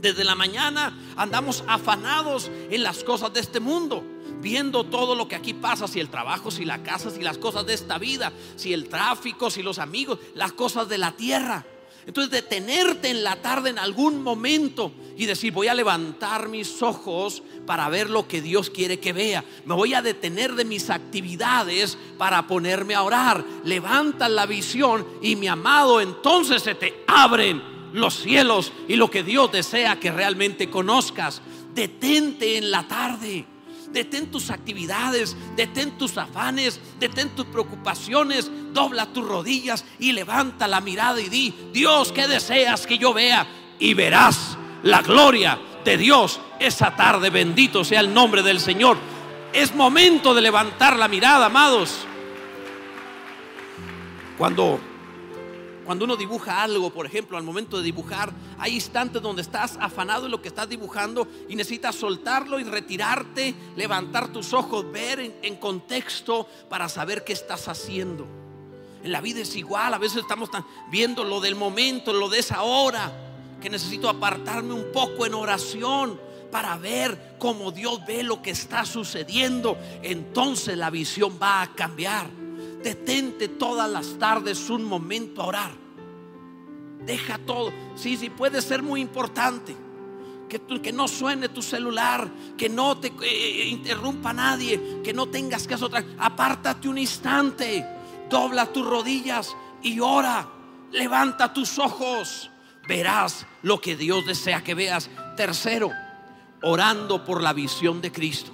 Desde 0.00 0.24
la 0.24 0.34
mañana 0.34 0.96
andamos 1.16 1.62
afanados 1.66 2.50
en 2.70 2.82
las 2.82 3.04
cosas 3.04 3.32
de 3.34 3.40
este 3.40 3.60
mundo, 3.60 4.02
viendo 4.40 4.84
todo 4.84 5.14
lo 5.14 5.28
que 5.28 5.36
aquí 5.36 5.52
pasa, 5.52 5.86
si 5.86 6.00
el 6.00 6.08
trabajo, 6.08 6.50
si 6.50 6.64
la 6.64 6.82
casa, 6.82 7.10
si 7.10 7.20
las 7.20 7.36
cosas 7.36 7.66
de 7.66 7.74
esta 7.74 7.98
vida, 7.98 8.32
si 8.56 8.72
el 8.72 8.88
tráfico, 8.88 9.50
si 9.50 9.62
los 9.62 9.78
amigos, 9.78 10.18
las 10.34 10.52
cosas 10.52 10.88
de 10.88 10.96
la 10.96 11.12
tierra. 11.12 11.66
Entonces 12.06 12.30
detenerte 12.30 13.10
en 13.10 13.22
la 13.22 13.36
tarde 13.36 13.68
en 13.68 13.78
algún 13.78 14.22
momento 14.22 14.90
y 15.18 15.26
decir, 15.26 15.52
voy 15.52 15.68
a 15.68 15.74
levantar 15.74 16.48
mis 16.48 16.80
ojos 16.82 17.42
para 17.66 17.86
ver 17.90 18.08
lo 18.08 18.26
que 18.26 18.40
Dios 18.40 18.70
quiere 18.70 18.98
que 18.98 19.12
vea. 19.12 19.44
Me 19.66 19.74
voy 19.74 19.92
a 19.92 20.00
detener 20.00 20.54
de 20.54 20.64
mis 20.64 20.88
actividades 20.88 21.98
para 22.16 22.46
ponerme 22.46 22.94
a 22.94 23.02
orar. 23.02 23.44
Levanta 23.64 24.30
la 24.30 24.46
visión 24.46 25.06
y 25.20 25.36
mi 25.36 25.46
amado, 25.46 26.00
entonces 26.00 26.62
se 26.62 26.74
te 26.74 27.04
abren 27.06 27.69
los 27.92 28.14
cielos 28.14 28.72
y 28.88 28.96
lo 28.96 29.10
que 29.10 29.22
Dios 29.22 29.52
desea 29.52 29.98
que 29.98 30.10
realmente 30.10 30.70
conozcas. 30.70 31.42
Detente 31.74 32.56
en 32.58 32.70
la 32.70 32.86
tarde 32.86 33.46
detén 33.92 34.30
tus 34.30 34.50
actividades, 34.50 35.36
detén 35.56 35.98
tus 35.98 36.16
afanes, 36.16 36.80
detén 36.98 37.30
tus 37.30 37.46
preocupaciones, 37.46 38.50
dobla 38.72 39.06
tus 39.06 39.26
rodillas 39.26 39.84
y 39.98 40.12
levanta 40.12 40.68
la 40.68 40.80
mirada 40.80 41.20
y 41.20 41.28
di, 41.28 41.54
Dios, 41.72 42.12
¿qué 42.12 42.28
deseas 42.28 42.86
que 42.86 42.98
yo 42.98 43.12
vea? 43.12 43.46
Y 43.78 43.94
verás 43.94 44.56
la 44.82 45.02
gloria 45.02 45.58
de 45.84 45.96
Dios 45.96 46.40
esa 46.58 46.94
tarde. 46.94 47.30
Bendito 47.30 47.84
sea 47.84 48.00
el 48.00 48.12
nombre 48.12 48.42
del 48.42 48.60
Señor. 48.60 48.96
Es 49.52 49.74
momento 49.74 50.34
de 50.34 50.42
levantar 50.42 50.96
la 50.96 51.08
mirada, 51.08 51.46
amados. 51.46 52.06
Cuando 54.38 54.80
cuando 55.84 56.04
uno 56.04 56.16
dibuja 56.16 56.62
algo, 56.62 56.90
por 56.90 57.06
ejemplo, 57.06 57.36
al 57.36 57.42
momento 57.42 57.78
de 57.78 57.82
dibujar, 57.82 58.32
hay 58.58 58.74
instantes 58.74 59.22
donde 59.22 59.42
estás 59.42 59.76
afanado 59.80 60.26
en 60.26 60.30
lo 60.30 60.42
que 60.42 60.48
estás 60.48 60.68
dibujando 60.68 61.26
y 61.48 61.56
necesitas 61.56 61.96
soltarlo 61.96 62.60
y 62.60 62.64
retirarte, 62.64 63.54
levantar 63.76 64.28
tus 64.28 64.52
ojos, 64.52 64.90
ver 64.92 65.38
en, 65.42 65.56
contexto 65.56 66.46
para 66.68 66.88
saber 66.88 67.24
qué 67.24 67.32
estás 67.32 67.68
haciendo. 67.68 68.26
En 69.02 69.12
la 69.12 69.20
vida 69.20 69.40
es 69.40 69.56
igual, 69.56 69.94
a 69.94 69.98
veces 69.98 70.18
estamos 70.18 70.50
viendo 70.90 71.24
lo 71.24 71.40
del 71.40 71.54
momento, 71.54 72.12
lo 72.12 72.28
de 72.28 72.38
esa 72.38 72.62
hora, 72.62 73.10
que 73.60 73.70
necesito 73.70 74.08
apartarme 74.08 74.74
un 74.74 74.92
poco 74.92 75.26
en 75.26 75.34
oración 75.34 76.20
para 76.50 76.76
ver 76.76 77.36
cómo 77.38 77.72
Dios 77.72 78.04
ve 78.06 78.22
lo 78.22 78.42
que 78.42 78.50
está 78.50 78.84
sucediendo. 78.84 79.78
Entonces 80.02 80.76
la 80.76 80.90
visión 80.90 81.38
va 81.40 81.62
a 81.62 81.74
cambiar. 81.74 82.39
Detente 82.82 83.48
todas 83.48 83.90
las 83.90 84.18
tardes 84.18 84.70
un 84.70 84.84
momento 84.84 85.42
a 85.42 85.46
orar. 85.46 85.70
Deja 87.04 87.38
todo. 87.38 87.72
Sí, 87.94 88.16
sí, 88.16 88.30
puede 88.30 88.62
ser 88.62 88.82
muy 88.82 89.00
importante. 89.00 89.76
Que, 90.48 90.60
que 90.80 90.92
no 90.92 91.06
suene 91.06 91.48
tu 91.48 91.62
celular, 91.62 92.28
que 92.56 92.68
no 92.68 92.98
te 92.98 93.08
eh, 93.08 93.12
eh, 93.22 93.68
interrumpa 93.68 94.32
nadie, 94.32 95.00
que 95.04 95.12
no 95.12 95.26
tengas 95.26 95.66
que 95.66 95.76
otra. 95.76 96.04
Apártate 96.18 96.88
un 96.88 96.98
instante, 96.98 97.86
dobla 98.28 98.66
tus 98.66 98.84
rodillas 98.84 99.54
y 99.82 100.00
ora. 100.00 100.48
Levanta 100.90 101.52
tus 101.52 101.78
ojos. 101.78 102.50
Verás 102.88 103.46
lo 103.62 103.80
que 103.80 103.94
Dios 103.94 104.26
desea 104.26 104.64
que 104.64 104.74
veas. 104.74 105.08
Tercero, 105.36 105.92
orando 106.62 107.24
por 107.24 107.42
la 107.42 107.52
visión 107.52 108.00
de 108.00 108.10
Cristo. 108.10 108.50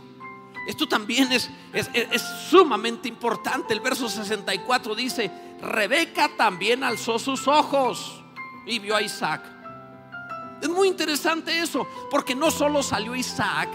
Esto 0.66 0.88
también 0.88 1.30
es, 1.32 1.48
es, 1.72 2.22
sumamente 2.50 3.08
importante. 3.08 3.72
El 3.72 3.80
verso 3.80 4.08
64 4.08 4.94
dice, 4.94 5.30
Rebeca 5.60 6.30
también 6.36 6.82
alzó 6.82 7.18
sus 7.18 7.46
ojos 7.46 8.22
y 8.66 8.78
vio 8.78 8.96
a 8.96 9.02
Isaac. 9.02 9.42
Es 10.60 10.68
muy 10.68 10.88
interesante 10.88 11.60
eso, 11.60 11.86
porque 12.10 12.34
no 12.34 12.50
solo 12.50 12.82
salió 12.82 13.14
Isaac 13.14 13.68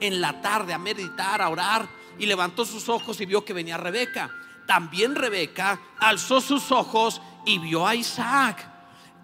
en 0.00 0.20
la 0.20 0.40
tarde 0.42 0.74
a 0.74 0.78
meditar, 0.78 1.40
a 1.40 1.48
orar, 1.48 1.88
y 2.18 2.26
levantó 2.26 2.64
sus 2.64 2.88
ojos 2.88 3.20
y 3.20 3.26
vio 3.26 3.44
que 3.44 3.52
venía 3.52 3.76
Rebeca. 3.76 4.30
También 4.66 5.14
Rebeca 5.14 5.80
alzó 5.98 6.40
sus 6.40 6.70
ojos 6.72 7.20
y 7.44 7.58
vio 7.58 7.86
a 7.86 7.94
Isaac. 7.94 8.73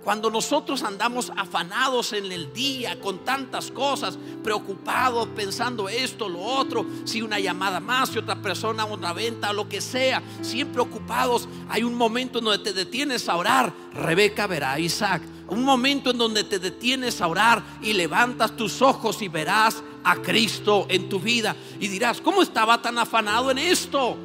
Cuando 0.02 0.30
nosotros 0.30 0.83
andamos 0.83 1.30
afanados 1.37 2.14
en 2.14 2.33
el 2.33 2.52
día 2.54 2.99
con 3.00 3.19
tantas 3.19 3.71
cosas, 3.71 4.19
preocupados, 4.42 5.28
pensando 5.37 5.90
esto, 5.90 6.26
lo 6.26 6.40
otro, 6.40 6.87
si 7.04 7.21
una 7.21 7.38
llamada 7.38 7.80
más, 7.80 8.09
si 8.09 8.19
otra 8.19 8.40
persona, 8.40 8.87
una 8.87 9.12
venta, 9.12 9.52
lo 9.52 9.69
que 9.69 9.83
sea, 9.83 10.23
siempre 10.40 10.80
ocupados, 10.80 11.49
hay 11.69 11.83
un 11.83 11.95
momento 11.95 12.38
en 12.38 12.47
donde 12.47 12.64
te 12.64 12.73
detienes 12.73 13.28
a 13.28 13.37
orar. 13.37 13.75
Rebeca 13.92 14.47
verá 14.47 14.73
a 14.73 14.80
Isaac. 14.80 15.23
Un 15.49 15.64
momento 15.64 16.12
en 16.12 16.19
donde 16.19 16.45
te 16.45 16.59
detienes 16.59 17.21
a 17.21 17.26
orar 17.26 17.62
y 17.83 17.92
levantas 17.92 18.57
tus 18.57 18.80
ojos 18.80 19.21
y 19.21 19.28
verás 19.28 19.83
a 20.04 20.16
Cristo 20.16 20.87
en 20.88 21.09
tu 21.09 21.21
vida. 21.21 21.54
Y 21.78 21.88
dirás, 21.88 22.21
¿cómo 22.21 22.40
estaba 22.40 22.80
tan 22.80 22.99
afanado 22.99 23.50
en 23.50 23.59
esto? 23.59 24.16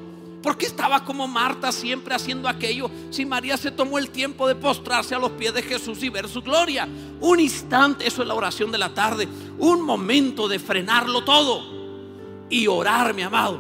¿Por 0.46 0.60
qué 0.60 0.68
estaba 0.68 1.04
como 1.04 1.28
Marta 1.28 1.72
siempre 1.72 2.14
haciendo 2.14 2.48
aquello 2.48 2.92
si 3.10 3.26
María 3.26 3.58
se 3.58 3.72
tomó 3.72 3.98
el 3.98 4.12
tiempo 4.12 4.48
de 4.48 4.54
postrarse 4.54 5.16
a 5.16 5.18
los 5.18 5.32
pies 5.32 5.56
de 5.56 5.64
Jesús 5.64 6.04
y 6.04 6.10
ver 6.10 6.30
su 6.30 6.44
gloria? 6.44 6.88
Un 7.20 7.40
instante, 7.40 8.06
eso 8.06 8.22
es 8.22 8.28
la 8.28 8.36
oración 8.36 8.72
de 8.72 8.78
la 8.78 8.94
tarde, 8.94 9.28
un 9.58 9.82
momento 9.82 10.48
de 10.48 10.60
frenarlo 10.60 11.24
todo 11.24 12.46
y 12.48 12.68
orar, 12.68 13.16
mi 13.16 13.24
amado. 13.24 13.60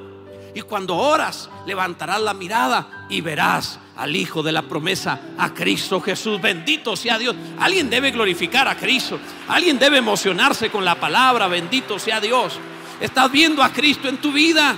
Y 0.54 0.62
cuando 0.62 0.96
oras, 0.96 1.50
levantarás 1.65 2.22
la 2.22 2.36
mirada 2.36 3.08
y 3.10 3.20
verás 3.20 3.80
al 3.96 4.15
Hijo 4.15 4.44
de 4.44 4.51
la 4.51 4.62
promesa, 4.62 5.20
a 5.39 5.56
Cristo 5.56 6.00
Jesús. 6.00 6.39
Bendito 6.39 6.96
sea 6.96 7.18
Dios. 7.18 7.36
Alguien 7.58 7.89
debe 7.89 8.12
glorificar 8.12 8.68
a 8.68 8.77
Cristo. 8.77 9.18
Alguien 9.48 9.80
debe 9.80 9.98
emocionarse 9.98 10.70
con 10.70 10.86
la 10.86 11.00
palabra. 11.00 11.48
Bendito 11.48 11.98
sea 11.98 12.22
Dios. 12.22 12.60
Estás 13.01 13.32
viendo 13.32 13.63
a 13.63 13.74
Cristo 13.74 14.08
en 14.08 14.18
tu 14.18 14.32
vida. 14.32 14.77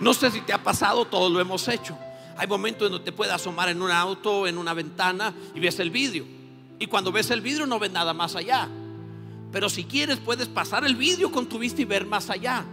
No 0.00 0.14
sé 0.14 0.30
si 0.30 0.40
te 0.40 0.52
ha 0.52 0.62
pasado, 0.62 1.04
todos 1.04 1.30
lo 1.30 1.40
hemos 1.40 1.68
hecho. 1.68 1.96
Hay 2.38 2.46
momentos 2.46 2.86
en 2.86 2.92
donde 2.92 3.04
te 3.04 3.12
puedes 3.12 3.34
asomar 3.34 3.68
en 3.68 3.82
un 3.82 3.90
auto, 3.90 4.46
en 4.46 4.56
una 4.56 4.72
ventana 4.72 5.34
y 5.54 5.60
ves 5.60 5.78
el 5.78 5.90
vidrio. 5.90 6.24
Y 6.78 6.86
cuando 6.86 7.12
ves 7.12 7.30
el 7.30 7.42
vidrio 7.42 7.66
no 7.66 7.78
ves 7.78 7.92
nada 7.92 8.14
más 8.14 8.34
allá. 8.34 8.66
Pero 9.52 9.68
si 9.68 9.84
quieres 9.84 10.18
puedes 10.18 10.48
pasar 10.48 10.86
el 10.86 10.96
vidrio 10.96 11.30
con 11.30 11.46
tu 11.46 11.58
vista 11.58 11.82
y 11.82 11.84
ver 11.84 12.06
más 12.06 12.30
allá. 12.30 12.64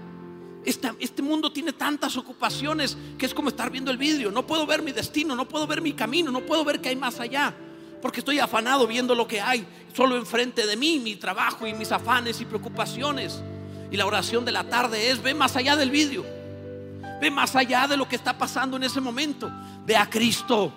Este, 0.63 1.21
mundo 1.21 1.51
tiene 1.51 1.73
tantas 1.73 2.15
ocupaciones 2.15 2.97
que 3.17 3.25
es 3.25 3.33
como 3.33 3.49
estar 3.49 3.69
viendo 3.69 3.91
el 3.91 3.97
vidrio. 3.97 4.31
No 4.31 4.47
puedo 4.47 4.65
ver 4.65 4.81
mi 4.81 4.93
destino, 4.93 5.35
no 5.35 5.49
puedo 5.49 5.67
ver 5.67 5.81
mi 5.81 5.91
camino, 5.91 6.31
no 6.31 6.41
puedo 6.41 6.63
ver 6.63 6.79
qué 6.79 6.89
hay 6.89 6.95
más 6.95 7.19
allá. 7.19 7.53
Porque 8.01 8.21
estoy 8.21 8.39
afanado 8.39 8.87
viendo 8.87 9.15
lo 9.15 9.27
que 9.27 9.41
hay 9.41 9.67
solo 9.93 10.15
enfrente 10.15 10.65
de 10.65 10.77
mí, 10.77 10.99
mi 10.99 11.17
trabajo 11.17 11.67
y 11.67 11.73
mis 11.73 11.91
afanes 11.91 12.39
y 12.39 12.45
preocupaciones. 12.45 13.41
Y 13.91 13.97
la 13.97 14.05
oración 14.05 14.45
de 14.45 14.53
la 14.53 14.63
tarde 14.69 15.09
es, 15.09 15.21
ve 15.21 15.33
más 15.33 15.57
allá 15.57 15.75
del 15.75 15.91
vidrio. 15.91 16.36
Ve 17.19 17.31
más 17.31 17.55
allá 17.55 17.87
de 17.87 17.97
lo 17.97 18.07
que 18.07 18.15
está 18.15 18.37
pasando 18.37 18.77
en 18.77 18.83
ese 18.83 19.01
momento. 19.01 19.51
Ve 19.85 19.95
a 19.95 20.09
Cristo. 20.09 20.73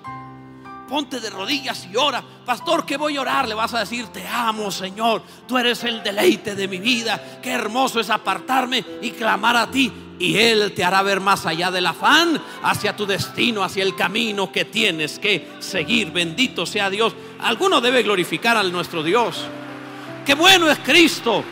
Ponte 0.88 1.20
de 1.20 1.30
rodillas 1.30 1.87
y 1.87 1.97
ora. 1.97 2.23
Pastor, 2.44 2.85
¿qué 2.85 2.97
voy 2.97 3.16
a 3.16 3.20
orar? 3.20 3.47
Le 3.47 3.54
vas 3.54 3.73
a 3.75 3.80
decir, 3.80 4.09
te 4.09 4.26
amo, 4.26 4.70
Señor. 4.70 5.23
Tú 5.47 5.56
eres 5.56 5.85
el 5.85 6.02
deleite 6.02 6.54
de 6.54 6.66
mi 6.66 6.78
vida. 6.78 7.38
Qué 7.40 7.50
hermoso 7.52 8.00
es 8.00 8.11
apartarme 8.11 8.85
y 9.00 9.12
clamar 9.12 9.56
a 9.56 9.70
ti. 9.70 9.92
Y 10.18 10.37
Él 10.37 10.73
te 10.75 10.85
hará 10.85 11.02
ver 11.02 11.20
más 11.20 11.47
allá 11.47 11.70
del 11.70 11.87
afán, 11.87 12.42
hacia 12.62 12.97
tu 12.97 13.06
destino, 13.06 13.62
hacia 13.62 13.82
el 13.82 13.94
camino 13.94 14.50
que 14.50 14.64
tienes 14.64 15.18
que 15.18 15.49
seguir. 15.61 16.11
Bendito 16.11 16.66
sea 16.66 16.90
Dios. 16.90 17.14
Alguno 17.40 17.80
debe 17.80 18.02
glorificar 18.02 18.56
al 18.56 18.73
nuestro 18.73 19.02
Dios. 19.02 19.47
Qué 20.26 20.35
bueno 20.35 20.68
es 20.70 20.78
Cristo. 20.80 21.44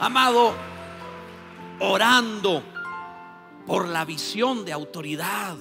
Amado, 0.00 0.54
orando 1.80 2.62
por 3.66 3.88
la 3.88 4.04
visión 4.04 4.64
de 4.64 4.72
autoridad. 4.72 5.56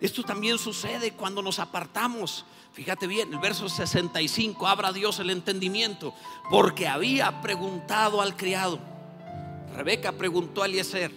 Esto 0.00 0.22
también 0.22 0.58
sucede 0.58 1.12
cuando 1.12 1.42
nos 1.42 1.58
apartamos. 1.58 2.44
Fíjate 2.72 3.06
bien, 3.06 3.32
el 3.32 3.40
verso 3.40 3.68
65, 3.68 4.66
abra 4.66 4.92
Dios 4.92 5.18
el 5.18 5.30
entendimiento, 5.30 6.14
porque 6.50 6.86
había 6.86 7.40
preguntado 7.40 8.22
al 8.22 8.36
criado. 8.36 8.78
Rebeca 9.74 10.12
preguntó 10.12 10.62
a 10.62 10.66
Eliezer, 10.66 11.12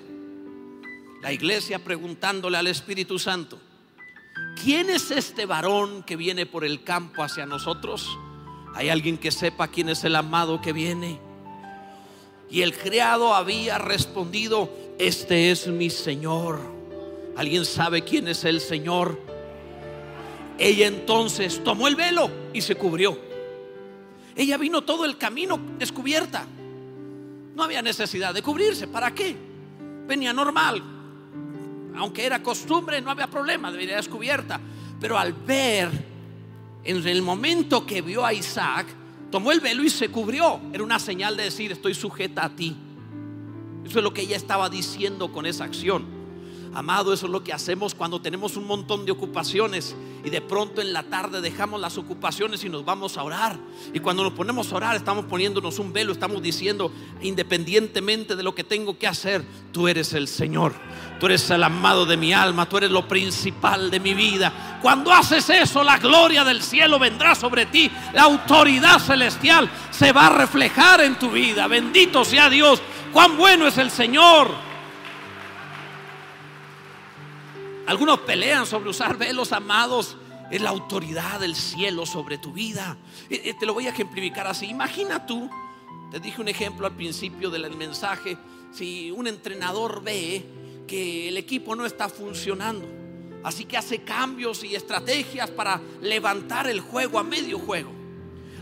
la 1.22 1.32
iglesia 1.32 1.84
preguntándole 1.84 2.58
al 2.58 2.68
Espíritu 2.68 3.20
Santo. 3.20 3.60
¿quién 4.63 4.89
es 4.89 5.12
este 5.12 5.46
varón 5.46 6.03
que 6.03 6.15
viene 6.15 6.46
por 6.46 6.63
el 6.63 6.84
campo 6.84 7.24
hacia 7.24 7.46
nosotros? 7.46 8.18
¿Hay 8.75 8.89
alguien 8.89 9.18
que 9.18 9.32
sepa 9.32 9.68
quién 9.68 9.89
es 9.89 10.03
el 10.03 10.15
amado 10.15 10.62
que 10.62 10.74
viene? 10.74 11.20
Y 12.51 12.63
el 12.63 12.77
criado 12.77 13.34
había 13.34 13.77
respondido, 13.77 14.70
este 15.00 15.51
es 15.51 15.67
mi 15.67 15.89
Señor. 15.89 16.60
¿Alguien 17.38 17.63
sabe 17.63 18.03
quién 18.03 18.27
es 18.27 18.43
el 18.43 18.60
Señor? 18.60 19.17
Ella 20.60 20.88
entonces 20.88 21.63
tomó 21.63 21.88
el 21.88 21.96
velo 21.96 22.29
y 22.51 22.60
se 22.60 22.75
cubrió. 22.75 23.17
Ella 24.36 24.58
vino 24.58 24.81
todo 24.81 25.05
el 25.05 25.17
camino 25.17 25.58
descubierta. 25.79 26.46
No 27.55 27.63
había 27.63 27.81
necesidad 27.81 28.34
de 28.34 28.41
cubrirse. 28.41 28.86
¿Para 28.86 29.15
qué? 29.15 29.34
Venía 30.05 30.34
normal. 30.34 30.84
Aunque 31.96 32.25
era 32.25 32.43
costumbre, 32.43 33.01
no 33.01 33.12
había 33.12 33.27
problema, 33.27 33.72
debería 33.72 33.96
descubierta. 33.96 34.60
Pero 35.00 35.17
al 35.17 35.31
ver, 35.31 35.89
en 36.84 37.08
el 37.08 37.22
momento 37.22 37.86
que 37.86 38.01
vio 38.01 38.25
a 38.25 38.34
Isaac, 38.34 38.88
tomó 39.31 39.51
el 39.51 39.61
velo 39.61 39.83
y 39.83 39.89
se 39.89 40.09
cubrió. 40.09 40.59
Era 40.73 40.83
una 40.83 41.00
señal 41.00 41.38
de 41.38 41.43
decir, 41.43 41.71
estoy 41.71 41.95
sujeta 41.95 42.45
a 42.45 42.50
ti. 42.55 42.75
Eso 43.85 44.00
es 44.00 44.03
lo 44.03 44.13
que 44.13 44.21
ella 44.21 44.35
estaba 44.35 44.69
diciendo 44.69 45.31
con 45.31 45.45
esa 45.45 45.63
acción. 45.63 46.21
Amado, 46.74 47.12
eso 47.12 47.25
es 47.25 47.32
lo 47.32 47.44
que 47.44 47.51
hacemos 47.51 47.94
cuando 47.94 48.22
tenemos 48.22 48.56
un 48.56 48.66
montón 48.66 49.06
de 49.06 49.12
ocupaciones 49.12 49.94
y 50.24 50.30
de 50.30 50.40
pronto 50.40 50.80
en 50.82 50.94
la 50.94 51.04
tarde 51.04 51.42
dejamos 51.42 51.82
las 51.82 51.98
ocupaciones 51.98 52.63
y 52.63 52.70
nos 52.70 52.86
vamos 52.86 53.18
a 53.18 53.24
orar. 53.24 53.58
Y 53.94 54.00
cuando 54.00 54.24
nos 54.24 54.32
ponemos 54.32 54.72
a 54.72 54.75
orar 54.78 54.96
estamos 54.96 55.25
poniéndonos 55.25 55.80
un 55.80 55.92
velo, 55.92 56.13
estamos 56.13 56.42
diciendo, 56.42 56.90
independientemente 57.22 58.38
de 58.38 58.44
lo 58.44 58.56
que 58.56 58.63
tengo 58.63 58.98
que 58.98 59.06
hacer, 59.06 59.44
tú 59.74 59.90
eres 59.90 60.13
el 60.13 60.30
Señor, 60.30 60.74
tú 61.20 61.25
eres 61.25 61.50
el 61.50 61.62
amado 61.62 62.06
de 62.06 62.16
mi 62.16 62.32
alma, 62.32 62.70
tú 62.70 62.78
eres 62.78 62.92
lo 62.92 63.06
principal 63.06 63.92
de 63.92 64.00
mi 64.00 64.13
vida. 64.13 64.80
Cuando 64.82 65.12
haces 65.12 65.50
eso, 65.50 65.84
la 65.84 65.98
gloria 65.98 66.46
del 66.46 66.62
cielo 66.62 67.00
vendrá 67.00 67.36
sobre 67.36 67.66
ti, 67.66 67.92
la 68.13 68.24
autoridad 68.24 69.00
celestial 69.00 69.70
se 69.92 70.13
va 70.13 70.28
a 70.28 70.38
reflejar 70.38 71.01
en 71.01 71.20
tu 71.20 71.32
vida. 71.32 71.68
Bendito 71.68 72.24
sea 72.24 72.50
Dios, 72.50 72.82
cuán 73.12 73.36
bueno 73.36 73.68
es 73.68 73.78
el 73.78 73.92
Señor. 73.92 74.71
Algunos 77.91 78.21
pelean 78.21 78.65
sobre 78.65 78.89
usar 78.89 79.17
velos 79.17 79.51
amados. 79.51 80.15
Es 80.50 80.62
la 80.62 80.69
autoridad 80.69 81.41
del 81.41 81.57
cielo 81.57 82.05
sobre 82.05 82.38
tu 82.38 82.53
vida. 82.53 82.95
Eh, 83.29 83.41
eh, 83.43 83.53
te 83.60 83.65
lo 83.65 83.74
voy 83.74 83.86
a 83.86 83.89
ejemplificar 83.89 84.48
así. 84.48 84.67
Imagina 84.67 85.25
tú, 85.25 85.50
te 86.10 86.21
dije 86.21 86.39
un 86.39 86.48
ejemplo 86.48 86.88
al 86.88 86.95
principio 86.95 87.50
del 87.50 87.69
mensaje, 87.75 88.38
si 88.71 89.12
un 89.12 89.27
entrenador 89.27 90.01
ve 90.01 90.45
que 90.88 91.27
el 91.27 91.36
equipo 91.36 91.75
no 91.75 91.86
está 91.86 92.07
funcionando, 92.07 92.88
así 93.43 93.65
que 93.65 93.75
hace 93.75 94.03
cambios 94.03 94.63
y 94.63 94.74
estrategias 94.74 95.51
para 95.51 95.81
levantar 96.01 96.67
el 96.67 96.79
juego 96.79 97.19
a 97.19 97.24
medio 97.24 97.60
juego. 97.60 97.91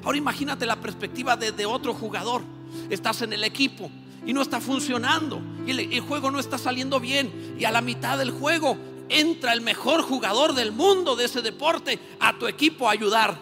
Ahora 0.04 0.18
imagínate 0.18 0.66
la 0.66 0.82
perspectiva 0.82 1.38
de, 1.38 1.68
otro 1.68 1.94
jugador. 1.94 2.42
Estás 2.90 3.22
en 3.22 3.34
el 3.34 3.44
equipo 3.44 3.92
y 4.26 4.34
no 4.34 4.42
está 4.42 4.60
funcionando 4.60 5.40
y 5.68 5.72
el, 5.72 6.00
juego 6.00 6.32
no 6.32 6.40
está 6.40 6.58
saliendo 6.58 7.00
bien 7.00 7.56
y 7.60 7.66
a 7.66 7.72
la 7.72 7.82
mitad 7.82 8.18
del 8.18 8.32
juego 8.32 8.89
entra 9.10 9.54
el 9.54 9.62
mejor 9.62 10.02
jugador 10.02 10.54
del 10.54 10.72
mundo 10.72 11.16
de 11.16 11.26
ese 11.26 11.42
deporte 11.42 12.00
a 12.20 12.38
tu 12.38 12.48
equipo 12.48 12.88
a 12.88 12.92
ayudar. 12.92 13.38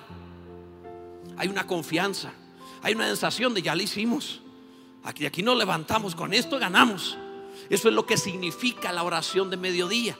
Hay 1.37 1.47
una 1.47 1.67
confianza, 1.67 2.31
hay 2.81 2.95
una 2.95 3.07
sensación 3.07 3.53
de 3.53 3.61
ya 3.61 3.75
lo 3.75 3.83
hicimos. 3.83 4.41
Aquí, 5.03 5.25
aquí 5.25 5.43
nos 5.43 5.57
levantamos, 5.57 6.15
con 6.15 6.33
esto 6.33 6.57
ganamos. 6.57 7.17
Eso 7.69 7.89
es 7.89 7.93
lo 7.93 8.05
que 8.05 8.17
significa 8.17 8.91
la 8.91 9.03
oración 9.03 9.49
de 9.49 9.57
mediodía. 9.57 10.17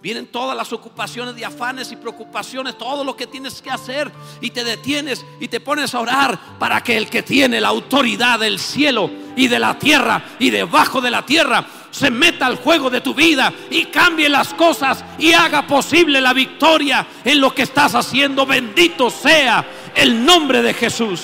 Vienen 0.00 0.28
todas 0.28 0.56
las 0.56 0.72
ocupaciones 0.72 1.34
de 1.34 1.44
afanes 1.44 1.90
y 1.90 1.96
preocupaciones, 1.96 2.78
todo 2.78 3.02
lo 3.02 3.16
que 3.16 3.26
tienes 3.26 3.60
que 3.60 3.70
hacer 3.70 4.12
y 4.40 4.50
te 4.50 4.62
detienes 4.62 5.24
y 5.40 5.48
te 5.48 5.58
pones 5.58 5.92
a 5.92 6.00
orar 6.00 6.38
para 6.58 6.82
que 6.84 6.96
el 6.96 7.10
que 7.10 7.24
tiene 7.24 7.60
la 7.60 7.68
autoridad 7.68 8.38
del 8.38 8.60
cielo 8.60 9.10
y 9.34 9.48
de 9.48 9.58
la 9.58 9.76
tierra 9.76 10.24
y 10.38 10.50
debajo 10.50 11.00
de 11.00 11.10
la 11.10 11.26
tierra 11.26 11.66
se 11.98 12.10
meta 12.10 12.46
al 12.46 12.56
juego 12.56 12.90
de 12.90 13.00
tu 13.00 13.12
vida 13.12 13.52
y 13.70 13.86
cambie 13.86 14.28
las 14.28 14.54
cosas 14.54 15.04
y 15.18 15.32
haga 15.32 15.66
posible 15.66 16.20
la 16.20 16.32
victoria 16.32 17.06
en 17.24 17.40
lo 17.40 17.52
que 17.52 17.62
estás 17.62 17.94
haciendo. 17.96 18.46
Bendito 18.46 19.10
sea 19.10 19.66
el 19.96 20.24
nombre 20.24 20.62
de 20.62 20.74
Jesús. 20.74 21.22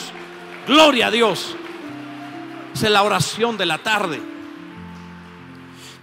Gloria 0.66 1.06
a 1.06 1.10
Dios. 1.12 1.54
Es 2.74 2.82
la 2.82 3.04
oración 3.04 3.56
de 3.56 3.66
la 3.66 3.78
tarde. 3.78 4.20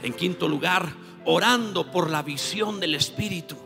En 0.02 0.14
quinto 0.14 0.48
lugar, 0.48 0.88
orando 1.26 1.92
por 1.92 2.10
la 2.10 2.24
visión 2.24 2.80
del 2.80 2.96
Espíritu. 2.96 3.58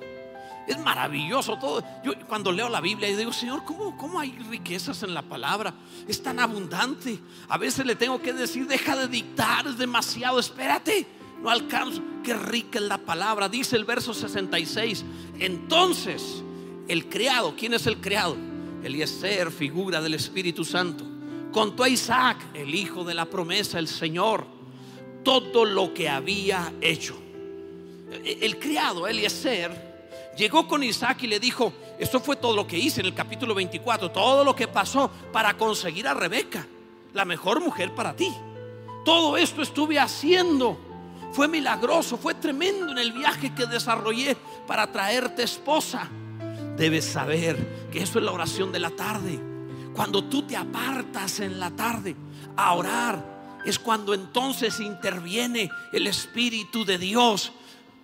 Es 0.68 0.80
maravilloso 0.80 1.58
todo. 1.58 1.84
Yo 2.04 2.14
cuando 2.28 2.52
leo 2.52 2.70
la 2.70 2.82
Biblia 2.82 3.10
y 3.10 3.16
digo, 3.16 3.32
Señor, 3.32 3.64
¿cómo, 3.64 3.96
¿cómo 3.98 4.20
hay 4.20 4.32
riquezas 4.50 5.04
en 5.04 5.14
la 5.14 5.22
palabra? 5.22 5.74
Es 6.08 6.22
tan 6.24 6.40
abundante. 6.40 7.20
A 7.50 7.58
veces 7.58 7.86
le 7.86 7.96
tengo 7.96 8.22
que 8.22 8.34
decir, 8.34 8.68
deja 8.68 8.96
de 8.96 9.08
dictar, 9.08 9.68
es 9.68 9.78
demasiado, 9.78 10.40
espérate. 10.40 11.06
No 11.42 11.50
alcanzo. 11.50 12.02
Qué 12.24 12.34
rica 12.34 12.80
es 12.80 12.86
la 12.86 12.98
palabra. 12.98 13.48
Dice 13.48 13.76
el 13.76 13.86
verso 13.86 14.14
66. 14.14 15.06
Entonces, 15.40 16.44
el 16.88 17.08
criado, 17.10 17.56
¿quién 17.56 17.74
es 17.74 17.86
el 17.86 18.02
criado? 18.02 18.36
Eliezer, 18.84 19.52
figura 19.52 20.02
del 20.02 20.16
Espíritu 20.16 20.66
Santo. 20.66 21.06
Contó 21.52 21.84
a 21.84 21.90
Isaac, 21.90 22.38
el 22.54 22.74
hijo 22.74 23.04
de 23.04 23.14
la 23.14 23.26
promesa, 23.26 23.80
el 23.80 23.88
Señor, 23.88 24.46
todo 25.24 25.66
lo 25.66 25.94
que 25.94 26.10
había 26.10 26.74
hecho. 26.82 27.16
El 28.24 28.60
criado, 28.60 29.08
Eliezer, 29.08 29.85
llegó 30.38 30.68
con 30.68 30.84
Isaac 30.84 31.24
y 31.24 31.28
le 31.28 31.40
dijo, 31.40 31.74
esto 32.00 32.20
fue 32.20 32.36
todo 32.36 32.56
lo 32.56 32.68
que 32.68 32.78
hice 32.78 33.02
en 33.02 33.08
el 33.08 33.14
capítulo 33.14 33.56
24, 33.56 34.12
todo 34.12 34.44
lo 34.44 34.56
que 34.56 34.68
pasó 34.68 35.10
para 35.32 35.56
conseguir 35.58 36.08
a 36.08 36.14
Rebeca, 36.14 36.68
la 37.14 37.26
mejor 37.26 37.62
mujer 37.62 37.94
para 37.94 38.16
ti. 38.16 38.34
Todo 39.04 39.38
esto 39.38 39.62
estuve 39.62 40.00
haciendo. 40.00 40.78
Fue 41.32 41.48
milagroso, 41.48 42.18
fue 42.18 42.34
tremendo 42.34 42.92
en 42.92 42.98
el 42.98 43.12
viaje 43.12 43.54
que 43.54 43.66
desarrollé 43.66 44.36
para 44.68 44.92
traerte 44.92 45.44
esposa. 45.44 46.10
Debes 46.78 47.06
saber 47.06 47.90
que 47.92 48.02
eso 48.02 48.20
es 48.20 48.26
la 48.26 48.32
oración 48.32 48.72
de 48.72 48.80
la 48.80 48.90
tarde. 48.90 49.40
Cuando 49.94 50.24
tú 50.26 50.44
te 50.44 50.58
apartas 50.58 51.40
en 51.40 51.60
la 51.60 51.72
tarde 51.72 52.16
a 52.56 52.74
orar, 52.74 53.36
es 53.66 53.80
cuando 53.80 54.14
entonces 54.14 54.80
interviene 54.80 55.70
el 55.92 56.08
Espíritu 56.08 56.86
de 56.86 56.98
Dios 56.98 57.52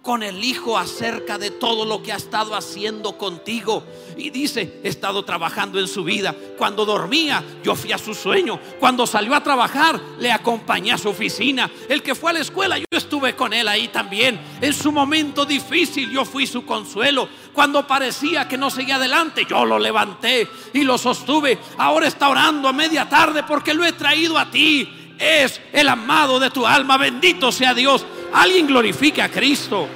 con 0.01 0.23
el 0.23 0.43
Hijo 0.43 0.77
acerca 0.77 1.37
de 1.37 1.51
todo 1.51 1.85
lo 1.85 2.01
que 2.01 2.11
ha 2.11 2.15
estado 2.15 2.55
haciendo 2.55 3.17
contigo. 3.17 3.83
Y 4.17 4.31
dice, 4.31 4.79
he 4.83 4.89
estado 4.89 5.23
trabajando 5.23 5.79
en 5.79 5.87
su 5.87 6.03
vida. 6.03 6.35
Cuando 6.57 6.85
dormía, 6.85 7.43
yo 7.63 7.75
fui 7.75 7.91
a 7.91 7.97
su 7.97 8.13
sueño. 8.13 8.59
Cuando 8.79 9.05
salió 9.05 9.35
a 9.35 9.43
trabajar, 9.43 9.99
le 10.19 10.31
acompañé 10.31 10.91
a 10.91 10.97
su 10.97 11.09
oficina. 11.09 11.69
El 11.87 12.01
que 12.01 12.15
fue 12.15 12.31
a 12.31 12.33
la 12.33 12.39
escuela, 12.39 12.77
yo 12.77 12.85
estuve 12.91 13.35
con 13.35 13.53
él 13.53 13.67
ahí 13.67 13.89
también. 13.89 14.39
En 14.59 14.73
su 14.73 14.91
momento 14.91 15.45
difícil, 15.45 16.09
yo 16.09 16.25
fui 16.25 16.47
su 16.47 16.65
consuelo. 16.65 17.29
Cuando 17.53 17.85
parecía 17.85 18.47
que 18.47 18.57
no 18.57 18.69
seguía 18.69 18.95
adelante, 18.95 19.45
yo 19.47 19.65
lo 19.65 19.77
levanté 19.77 20.47
y 20.73 20.83
lo 20.83 20.97
sostuve. 20.97 21.59
Ahora 21.77 22.07
está 22.07 22.29
orando 22.29 22.67
a 22.67 22.73
media 22.73 23.07
tarde 23.07 23.43
porque 23.43 23.73
lo 23.73 23.85
he 23.85 23.93
traído 23.93 24.37
a 24.37 24.49
ti. 24.49 24.89
Es 25.19 25.61
el 25.71 25.87
amado 25.87 26.39
de 26.39 26.49
tu 26.49 26.65
alma. 26.65 26.97
Bendito 26.97 27.51
sea 27.51 27.75
Dios. 27.75 28.03
Alguien 28.33 28.67
glorifique 28.67 29.21
a 29.21 29.29
Cristo. 29.29 29.87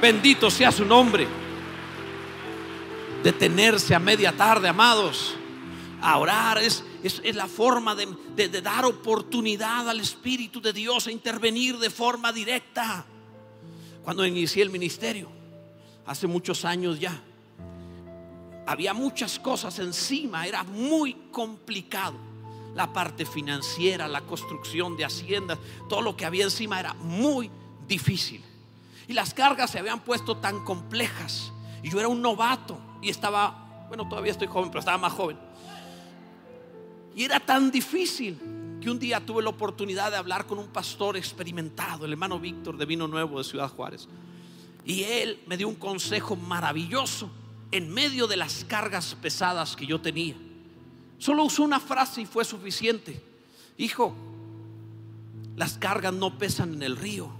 Bendito 0.00 0.50
sea 0.50 0.70
su 0.70 0.84
nombre. 0.84 1.26
Detenerse 3.22 3.94
a 3.94 3.98
media 3.98 4.32
tarde, 4.32 4.68
amados. 4.68 5.34
A 6.00 6.18
orar 6.18 6.58
es, 6.58 6.84
es, 7.02 7.34
la 7.34 7.46
forma 7.46 7.94
de, 7.94 8.06
de 8.36 8.60
dar 8.60 8.84
oportunidad 8.84 9.88
al 9.88 10.00
Espíritu 10.00 10.60
de 10.60 10.72
Dios 10.72 11.06
a 11.06 11.10
intervenir 11.10 11.78
de 11.78 11.90
forma 11.90 12.32
directa. 12.32 13.06
Cuando 14.04 14.26
inicié 14.26 14.62
el 14.62 14.70
ministerio, 14.70 15.30
hace 16.04 16.26
muchos 16.26 16.64
años 16.66 17.00
ya, 17.00 17.22
había 18.66 18.92
muchas 18.92 19.38
cosas 19.38 19.78
encima, 19.78 20.46
era 20.46 20.62
muy 20.62 21.14
complicado 21.30 22.33
la 22.74 22.92
parte 22.92 23.24
financiera, 23.24 24.08
la 24.08 24.22
construcción 24.22 24.96
de 24.96 25.04
haciendas, 25.04 25.58
todo 25.88 26.02
lo 26.02 26.16
que 26.16 26.24
había 26.24 26.44
encima 26.44 26.80
era 26.80 26.94
muy 26.94 27.50
difícil. 27.86 28.42
Y 29.06 29.12
las 29.12 29.34
cargas 29.34 29.70
se 29.70 29.78
habían 29.78 30.00
puesto 30.00 30.36
tan 30.36 30.64
complejas. 30.64 31.52
Y 31.82 31.90
yo 31.90 31.98
era 31.98 32.08
un 32.08 32.22
novato 32.22 32.78
y 33.02 33.10
estaba, 33.10 33.86
bueno, 33.88 34.08
todavía 34.08 34.32
estoy 34.32 34.48
joven, 34.48 34.70
pero 34.70 34.80
estaba 34.80 34.98
más 34.98 35.12
joven. 35.12 35.38
Y 37.14 37.24
era 37.24 37.38
tan 37.38 37.70
difícil 37.70 38.38
que 38.80 38.90
un 38.90 38.98
día 38.98 39.24
tuve 39.24 39.42
la 39.42 39.50
oportunidad 39.50 40.10
de 40.10 40.16
hablar 40.16 40.46
con 40.46 40.58
un 40.58 40.68
pastor 40.68 41.16
experimentado, 41.16 42.06
el 42.06 42.12
hermano 42.12 42.40
Víctor 42.40 42.76
de 42.76 42.86
Vino 42.86 43.06
Nuevo 43.06 43.38
de 43.38 43.44
Ciudad 43.44 43.70
Juárez. 43.70 44.08
Y 44.84 45.04
él 45.04 45.40
me 45.46 45.56
dio 45.56 45.68
un 45.68 45.76
consejo 45.76 46.36
maravilloso 46.36 47.30
en 47.70 47.92
medio 47.92 48.26
de 48.26 48.36
las 48.36 48.64
cargas 48.64 49.16
pesadas 49.20 49.76
que 49.76 49.86
yo 49.86 50.00
tenía. 50.00 50.34
Solo 51.24 51.44
usó 51.44 51.62
una 51.62 51.80
frase 51.80 52.20
y 52.20 52.26
fue 52.26 52.44
suficiente. 52.44 53.18
Hijo, 53.78 54.14
las 55.56 55.78
cargas 55.78 56.12
no 56.12 56.36
pesan 56.36 56.74
en 56.74 56.82
el 56.82 56.98
río. 56.98 57.30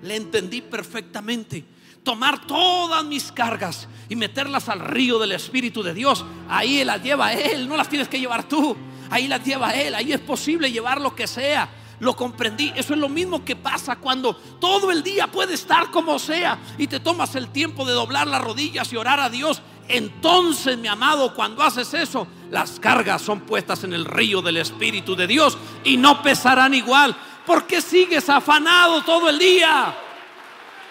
Le 0.00 0.16
entendí 0.16 0.62
perfectamente. 0.62 1.62
tomar 2.02 2.46
todas 2.46 3.04
mis 3.04 3.30
cargas 3.32 3.86
y 4.08 4.16
meterlas 4.16 4.70
al 4.70 4.80
río 4.80 5.18
del 5.18 5.32
Espíritu 5.32 5.82
de 5.82 5.92
Dios. 5.92 6.24
Ahí 6.48 6.82
las 6.84 7.02
lleva 7.02 7.34
Él, 7.34 7.68
no 7.68 7.76
las 7.76 7.90
tienes 7.90 8.08
que 8.08 8.18
llevar 8.18 8.48
tú. 8.48 8.74
Ahí 9.10 9.28
las 9.28 9.44
lleva 9.44 9.74
Él, 9.74 9.94
ahí 9.94 10.14
es 10.14 10.20
posible 10.20 10.72
llevar 10.72 11.02
lo 11.02 11.14
que 11.14 11.26
sea. 11.26 11.68
Lo 12.00 12.16
comprendí. 12.16 12.72
Eso 12.74 12.94
es 12.94 12.98
lo 12.98 13.10
mismo 13.10 13.44
que 13.44 13.56
pasa 13.56 13.96
cuando 13.96 14.34
todo 14.34 14.90
el 14.90 15.02
día 15.02 15.26
puede 15.26 15.52
estar 15.52 15.90
como 15.90 16.18
sea 16.18 16.58
y 16.78 16.86
te 16.86 16.98
tomas 16.98 17.34
el 17.34 17.48
tiempo 17.48 17.84
de 17.84 17.92
doblar 17.92 18.26
las 18.26 18.40
rodillas 18.40 18.90
y 18.90 18.96
orar 18.96 19.20
a 19.20 19.28
Dios. 19.28 19.60
Entonces, 19.88 20.76
mi 20.76 20.86
amado, 20.86 21.34
cuando 21.34 21.62
haces 21.62 21.92
eso, 21.94 22.26
las 22.50 22.78
cargas 22.78 23.22
son 23.22 23.40
puestas 23.40 23.84
en 23.84 23.94
el 23.94 24.04
río 24.04 24.42
del 24.42 24.58
Espíritu 24.58 25.16
de 25.16 25.26
Dios 25.26 25.56
y 25.82 25.96
no 25.96 26.22
pesarán 26.22 26.74
igual. 26.74 27.16
¿Por 27.46 27.66
qué 27.66 27.80
sigues 27.80 28.28
afanado 28.28 29.02
todo 29.02 29.30
el 29.30 29.38
día? 29.38 29.96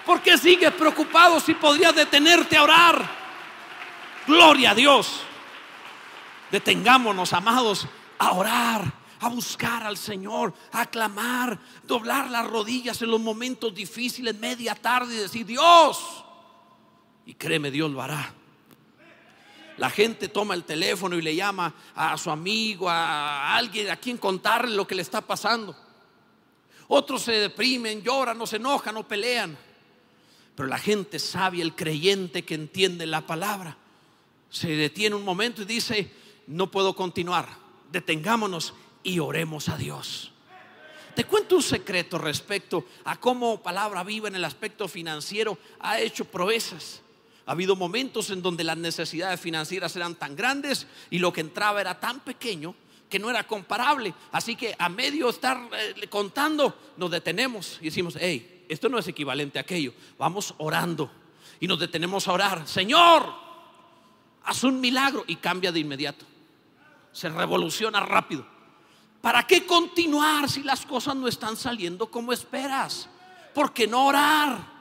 ¿Por 0.03 0.21
qué 0.21 0.37
sigues 0.37 0.71
preocupado 0.71 1.39
si 1.39 1.53
podrías 1.53 1.95
detenerte 1.95 2.57
a 2.57 2.63
orar? 2.63 3.11
Gloria 4.25 4.71
a 4.71 4.75
Dios. 4.75 5.21
Detengámonos, 6.49 7.33
amados, 7.33 7.85
a 8.17 8.31
orar, 8.31 8.91
a 9.19 9.29
buscar 9.29 9.83
al 9.83 9.97
Señor, 9.97 10.53
a 10.71 10.87
clamar, 10.87 11.59
doblar 11.83 12.31
las 12.31 12.47
rodillas 12.47 12.99
en 13.03 13.11
los 13.11 13.19
momentos 13.19 13.75
difíciles, 13.75 14.35
media 14.39 14.73
tarde 14.73 15.13
y 15.13 15.19
decir, 15.19 15.45
Dios. 15.45 16.23
Y 17.25 17.35
créeme, 17.35 17.69
Dios 17.69 17.91
lo 17.91 18.01
hará. 18.01 18.33
La 19.77 19.89
gente 19.89 20.27
toma 20.27 20.55
el 20.55 20.63
teléfono 20.63 21.15
y 21.15 21.21
le 21.21 21.35
llama 21.35 21.73
a 21.95 22.17
su 22.17 22.31
amigo, 22.31 22.89
a 22.89 23.55
alguien 23.55 23.89
a 23.89 23.97
quien 23.97 24.17
contarle 24.17 24.75
lo 24.75 24.87
que 24.87 24.95
le 24.95 25.03
está 25.03 25.21
pasando. 25.21 25.75
Otros 26.87 27.21
se 27.21 27.33
deprimen, 27.33 28.01
lloran, 28.01 28.37
no 28.37 28.47
se 28.47 28.55
enojan, 28.55 28.95
no 28.95 29.07
pelean. 29.07 29.57
Pero 30.55 30.67
la 30.67 30.79
gente 30.79 31.19
sabia, 31.19 31.63
el 31.63 31.75
creyente 31.75 32.43
que 32.43 32.55
entiende 32.55 33.05
la 33.05 33.27
palabra, 33.27 33.77
se 34.49 34.69
detiene 34.69 35.15
un 35.15 35.23
momento 35.23 35.61
y 35.61 35.65
dice, 35.65 36.11
no 36.47 36.71
puedo 36.71 36.95
continuar, 36.95 37.47
detengámonos 37.91 38.73
y 39.03 39.19
oremos 39.19 39.69
a 39.69 39.77
Dios. 39.77 40.31
Te 41.13 41.25
cuento 41.25 41.55
un 41.55 41.63
secreto 41.63 42.17
respecto 42.17 42.85
a 43.03 43.19
cómo 43.19 43.61
Palabra 43.61 44.03
Viva 44.03 44.27
en 44.27 44.35
el 44.35 44.45
aspecto 44.45 44.87
financiero 44.87 45.57
ha 45.79 45.99
hecho 45.99 46.25
proezas. 46.25 47.01
Ha 47.47 47.53
habido 47.53 47.77
momentos 47.77 48.29
en 48.29 48.41
donde 48.41 48.65
las 48.65 48.77
necesidades 48.77 49.39
financieras 49.39 49.95
eran 49.95 50.15
tan 50.15 50.35
grandes 50.35 50.85
y 51.09 51.19
lo 51.19 51.31
que 51.31 51.39
entraba 51.39 51.79
era 51.79 51.97
tan 51.97 52.19
pequeño 52.19 52.75
que 53.09 53.19
no 53.19 53.29
era 53.29 53.47
comparable. 53.47 54.13
Así 54.33 54.57
que 54.57 54.75
a 54.77 54.89
medio 54.89 55.29
estar 55.29 55.57
eh, 55.71 56.07
contando, 56.09 56.77
nos 56.97 57.09
detenemos 57.09 57.77
y 57.81 57.85
decimos, 57.85 58.17
hey, 58.19 58.65
esto 58.67 58.89
no 58.89 58.99
es 58.99 59.07
equivalente 59.07 59.57
a 59.57 59.61
aquello. 59.61 59.93
Vamos 60.17 60.53
orando 60.57 61.09
y 61.61 61.67
nos 61.67 61.79
detenemos 61.79 62.27
a 62.27 62.33
orar. 62.33 62.67
Señor, 62.67 63.33
haz 64.43 64.65
un 64.65 64.81
milagro 64.81 65.23
y 65.25 65.37
cambia 65.37 65.71
de 65.71 65.79
inmediato. 65.79 66.25
Se 67.13 67.29
revoluciona 67.29 68.01
rápido. 68.01 68.45
¿Para 69.21 69.47
qué 69.47 69.65
continuar 69.65 70.49
si 70.49 70.63
las 70.63 70.85
cosas 70.85 71.15
no 71.15 71.29
están 71.29 71.55
saliendo 71.55 72.11
como 72.11 72.33
esperas? 72.33 73.07
¿Por 73.53 73.71
qué 73.71 73.87
no 73.87 74.05
orar? 74.05 74.76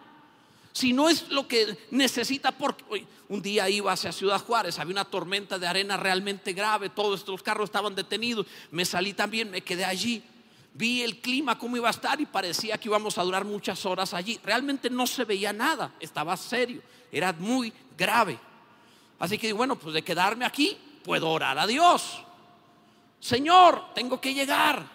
Si 0.77 0.93
no 0.93 1.09
es 1.09 1.31
lo 1.31 1.49
que 1.49 1.89
necesita, 1.91 2.53
porque 2.53 3.07
un 3.31 3.41
día 3.41 3.67
iba 3.71 3.91
hacia 3.93 4.13
Ciudad 4.13 4.45
Juárez, 4.45 4.79
había 4.79 4.93
una 4.93 5.07
tormenta 5.07 5.59
de 5.59 5.67
arena 5.67 5.97
realmente 5.97 6.53
grave, 6.53 6.91
todos 6.91 7.21
estos 7.21 7.43
carros 7.43 7.71
estaban 7.71 7.95
detenidos, 7.95 8.45
me 8.73 8.85
salí 8.85 9.15
también, 9.15 9.51
me 9.51 9.63
quedé 9.63 9.87
allí, 9.87 10.23
vi 10.75 11.01
el 11.01 11.23
clima, 11.23 11.59
cómo 11.59 11.79
iba 11.79 11.89
a 11.89 11.93
estar 11.93 12.21
y 12.21 12.27
parecía 12.27 12.77
que 12.77 12.91
íbamos 12.91 13.17
a 13.17 13.23
durar 13.23 13.47
muchas 13.47 13.87
horas 13.87 14.13
allí. 14.13 14.39
Realmente 14.45 14.91
no 14.91 15.07
se 15.07 15.25
veía 15.25 15.51
nada, 15.51 15.95
estaba 15.99 16.37
serio, 16.37 16.83
era 17.11 17.33
muy 17.33 17.73
grave. 17.97 18.39
Así 19.19 19.39
que 19.39 19.55
bueno, 19.55 19.79
pues 19.79 19.95
de 19.95 20.05
quedarme 20.05 20.45
aquí, 20.45 20.77
puedo 21.03 21.31
orar 21.31 21.59
a 21.59 21.67
Dios. 21.67 22.19
Señor, 23.19 23.95
tengo 23.95 24.21
que 24.21 24.35
llegar. 24.35 24.87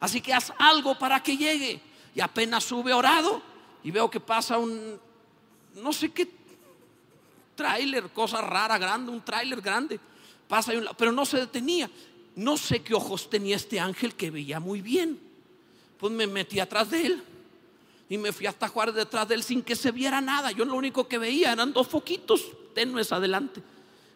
Así 0.00 0.20
que 0.20 0.34
haz 0.34 0.52
algo 0.58 0.98
para 0.98 1.22
que 1.22 1.36
llegue. 1.36 1.80
Y 2.16 2.20
apenas 2.20 2.64
sube 2.64 2.92
orado 2.92 3.47
y 3.84 3.90
veo 3.90 4.10
que 4.10 4.20
pasa 4.20 4.58
un, 4.58 4.98
no 5.74 5.92
sé 5.92 6.10
qué 6.10 6.28
tráiler, 7.54 8.10
cosa 8.10 8.40
rara, 8.40 8.78
grande, 8.78 9.10
un 9.10 9.24
tráiler 9.24 9.60
grande. 9.60 9.98
Pasa, 10.46 10.72
pero 10.96 11.12
no 11.12 11.26
se 11.26 11.38
detenía. 11.38 11.90
No 12.36 12.56
sé 12.56 12.82
qué 12.82 12.94
ojos 12.94 13.28
tenía 13.28 13.56
este 13.56 13.80
ángel 13.80 14.14
que 14.14 14.30
veía 14.30 14.60
muy 14.60 14.80
bien. 14.80 15.18
Pues 15.98 16.12
me 16.12 16.26
metí 16.26 16.60
atrás 16.60 16.90
de 16.90 17.06
él 17.06 17.22
y 18.08 18.16
me 18.16 18.32
fui 18.32 18.46
hasta 18.46 18.68
jugar 18.68 18.92
detrás 18.92 19.28
de 19.28 19.34
él 19.34 19.42
sin 19.42 19.62
que 19.62 19.76
se 19.76 19.90
viera 19.90 20.20
nada. 20.20 20.52
Yo 20.52 20.64
lo 20.64 20.74
único 20.74 21.08
que 21.08 21.18
veía 21.18 21.52
eran 21.52 21.72
dos 21.72 21.88
foquitos 21.88 22.42
tenues 22.74 23.12
adelante. 23.12 23.60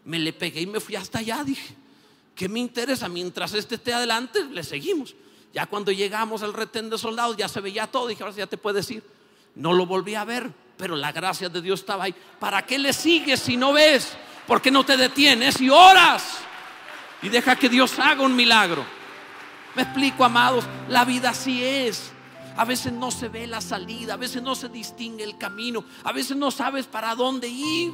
Me 0.04 0.18
le 0.18 0.32
pegué 0.32 0.62
y 0.62 0.66
me 0.66 0.80
fui 0.80 0.96
hasta 0.96 1.18
allá. 1.18 1.42
Dije, 1.44 1.74
¿qué 2.34 2.48
me 2.48 2.60
interesa? 2.60 3.08
Mientras 3.08 3.52
este 3.54 3.74
esté 3.74 3.92
adelante, 3.92 4.44
le 4.44 4.62
seguimos. 4.62 5.14
Ya 5.52 5.66
cuando 5.66 5.92
llegamos 5.92 6.42
al 6.42 6.54
retén 6.54 6.88
de 6.88 6.96
soldados, 6.96 7.36
ya 7.36 7.48
se 7.48 7.60
veía 7.60 7.86
todo. 7.86 8.06
Dije, 8.06 8.22
ahora 8.22 8.34
ya 8.34 8.46
te 8.46 8.56
puedes 8.56 8.90
ir. 8.90 9.02
No 9.54 9.72
lo 9.72 9.86
volví 9.86 10.14
a 10.14 10.24
ver, 10.24 10.50
pero 10.76 10.96
la 10.96 11.12
gracia 11.12 11.48
de 11.48 11.60
Dios 11.60 11.80
estaba 11.80 12.04
ahí. 12.04 12.14
¿Para 12.38 12.64
qué 12.64 12.78
le 12.78 12.92
sigues 12.92 13.40
si 13.40 13.56
no 13.56 13.72
ves? 13.72 14.16
¿Por 14.46 14.60
qué 14.60 14.70
no 14.70 14.84
te 14.84 14.96
detienes 14.96 15.60
y 15.60 15.70
oras? 15.70 16.38
Y 17.22 17.28
deja 17.28 17.56
que 17.56 17.68
Dios 17.68 17.98
haga 17.98 18.22
un 18.22 18.34
milagro. 18.34 18.84
Me 19.74 19.82
explico, 19.82 20.24
amados, 20.24 20.64
la 20.88 21.04
vida 21.04 21.30
así 21.30 21.62
es. 21.62 22.12
A 22.56 22.64
veces 22.64 22.92
no 22.92 23.10
se 23.10 23.28
ve 23.28 23.46
la 23.46 23.60
salida, 23.60 24.14
a 24.14 24.18
veces 24.18 24.42
no 24.42 24.54
se 24.54 24.68
distingue 24.68 25.24
el 25.24 25.38
camino, 25.38 25.84
a 26.04 26.12
veces 26.12 26.36
no 26.36 26.50
sabes 26.50 26.86
para 26.86 27.14
dónde 27.14 27.48
ir. 27.48 27.92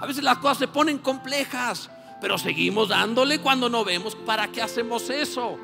A 0.00 0.06
veces 0.06 0.22
las 0.22 0.38
cosas 0.38 0.58
se 0.58 0.68
ponen 0.68 0.98
complejas, 0.98 1.90
pero 2.20 2.36
seguimos 2.36 2.88
dándole 2.88 3.40
cuando 3.40 3.70
no 3.70 3.84
vemos. 3.84 4.14
¿Para 4.14 4.48
qué 4.48 4.60
hacemos 4.60 5.08
eso? 5.08 5.58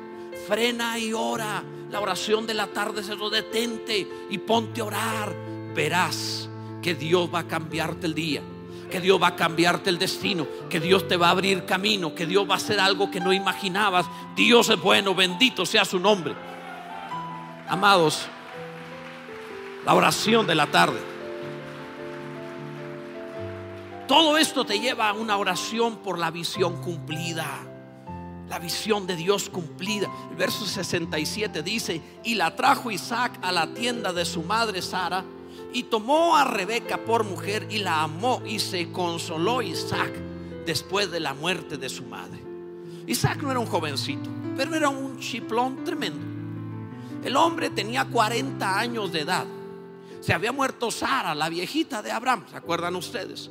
Frena 0.47 0.99
y 0.99 1.13
ora. 1.13 1.63
La 1.89 1.99
oración 1.99 2.47
de 2.47 2.53
la 2.53 2.67
tarde 2.67 3.03
se 3.03 3.15
lo 3.15 3.29
detente 3.29 4.07
y 4.29 4.37
ponte 4.39 4.81
a 4.81 4.85
orar. 4.85 5.35
Verás 5.75 6.49
que 6.81 6.95
Dios 6.95 7.29
va 7.33 7.39
a 7.39 7.47
cambiarte 7.47 8.07
el 8.07 8.13
día, 8.13 8.41
que 8.89 8.99
Dios 8.99 9.21
va 9.21 9.27
a 9.27 9.35
cambiarte 9.35 9.89
el 9.89 9.99
destino, 9.99 10.47
que 10.69 10.79
Dios 10.79 11.07
te 11.07 11.17
va 11.17 11.27
a 11.27 11.31
abrir 11.31 11.65
camino, 11.65 12.13
que 12.13 12.25
Dios 12.25 12.49
va 12.49 12.55
a 12.55 12.57
hacer 12.57 12.79
algo 12.79 13.09
que 13.09 13.19
no 13.19 13.31
imaginabas. 13.31 14.05
Dios 14.35 14.69
es 14.69 14.79
bueno, 14.79 15.15
bendito 15.15 15.65
sea 15.65 15.85
su 15.85 15.99
nombre. 15.99 16.35
Amados, 17.67 18.25
la 19.85 19.93
oración 19.93 20.45
de 20.47 20.55
la 20.55 20.67
tarde. 20.67 20.99
Todo 24.07 24.37
esto 24.37 24.65
te 24.65 24.79
lleva 24.79 25.09
a 25.09 25.13
una 25.13 25.37
oración 25.37 25.97
por 25.97 26.19
la 26.19 26.29
visión 26.29 26.81
cumplida 26.81 27.72
la 28.53 28.59
visión 28.59 29.07
de 29.07 29.15
Dios 29.15 29.49
cumplida. 29.49 30.07
El 30.29 30.35
verso 30.35 30.63
67 30.63 31.63
dice, 31.63 31.99
y 32.23 32.35
la 32.35 32.55
trajo 32.55 32.91
Isaac 32.91 33.39
a 33.41 33.51
la 33.51 33.73
tienda 33.73 34.13
de 34.13 34.25
su 34.25 34.43
madre 34.43 34.83
Sara, 34.83 35.25
y 35.73 35.81
tomó 35.81 36.35
a 36.35 36.43
Rebeca 36.43 36.99
por 36.99 37.23
mujer 37.23 37.65
y 37.71 37.79
la 37.79 38.03
amó, 38.03 38.43
y 38.45 38.59
se 38.59 38.91
consoló 38.91 39.63
Isaac 39.63 40.11
después 40.67 41.09
de 41.09 41.19
la 41.19 41.33
muerte 41.33 41.77
de 41.77 41.89
su 41.89 42.03
madre. 42.03 42.43
Isaac 43.07 43.41
no 43.41 43.49
era 43.49 43.59
un 43.59 43.65
jovencito, 43.65 44.29
pero 44.55 44.75
era 44.75 44.87
un 44.87 45.17
chiplón 45.17 45.83
tremendo. 45.83 46.23
El 47.23 47.35
hombre 47.35 47.71
tenía 47.71 48.05
40 48.05 48.79
años 48.79 49.11
de 49.11 49.21
edad. 49.21 49.47
Se 50.21 50.31
había 50.31 50.51
muerto 50.51 50.91
Sara, 50.91 51.33
la 51.33 51.49
viejita 51.49 52.03
de 52.03 52.11
Abraham, 52.11 52.45
¿se 52.51 52.55
acuerdan 52.55 52.95
ustedes? 52.95 53.49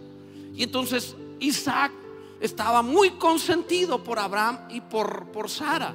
Y 0.54 0.62
entonces 0.62 1.16
Isaac 1.40 1.90
estaba 2.42 2.82
muy 2.82 3.10
consentido 3.10 4.02
por 4.02 4.18
Abraham 4.18 4.66
y 4.68 4.80
por, 4.80 5.30
por 5.30 5.48
Sara. 5.48 5.94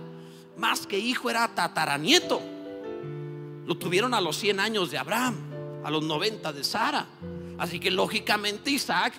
Más 0.56 0.88
que 0.88 0.98
hijo 0.98 1.30
era 1.30 1.48
tataranieto. 1.54 2.42
Lo 3.66 3.78
tuvieron 3.78 4.14
a 4.14 4.22
los 4.22 4.38
100 4.38 4.62
años 4.62 4.90
de 4.90 4.98
Abraham, 4.98 5.36
a 5.84 5.92
los 5.92 6.04
90 6.04 6.54
de 6.54 6.64
Sara. 6.64 7.06
Así 7.58 7.82
que 7.82 7.92
lógicamente 7.92 8.72
Isaac 8.72 9.14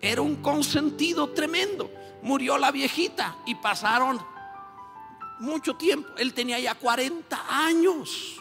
era 0.00 0.22
un 0.22 0.36
consentido 0.36 1.28
tremendo. 1.30 1.88
Murió 2.22 2.58
la 2.58 2.72
viejita 2.72 3.36
y 3.46 3.54
pasaron 3.54 4.20
mucho 5.38 5.74
tiempo. 5.74 6.08
Él 6.18 6.34
tenía 6.34 6.58
ya 6.58 6.74
40 6.74 7.64
años. 7.64 8.40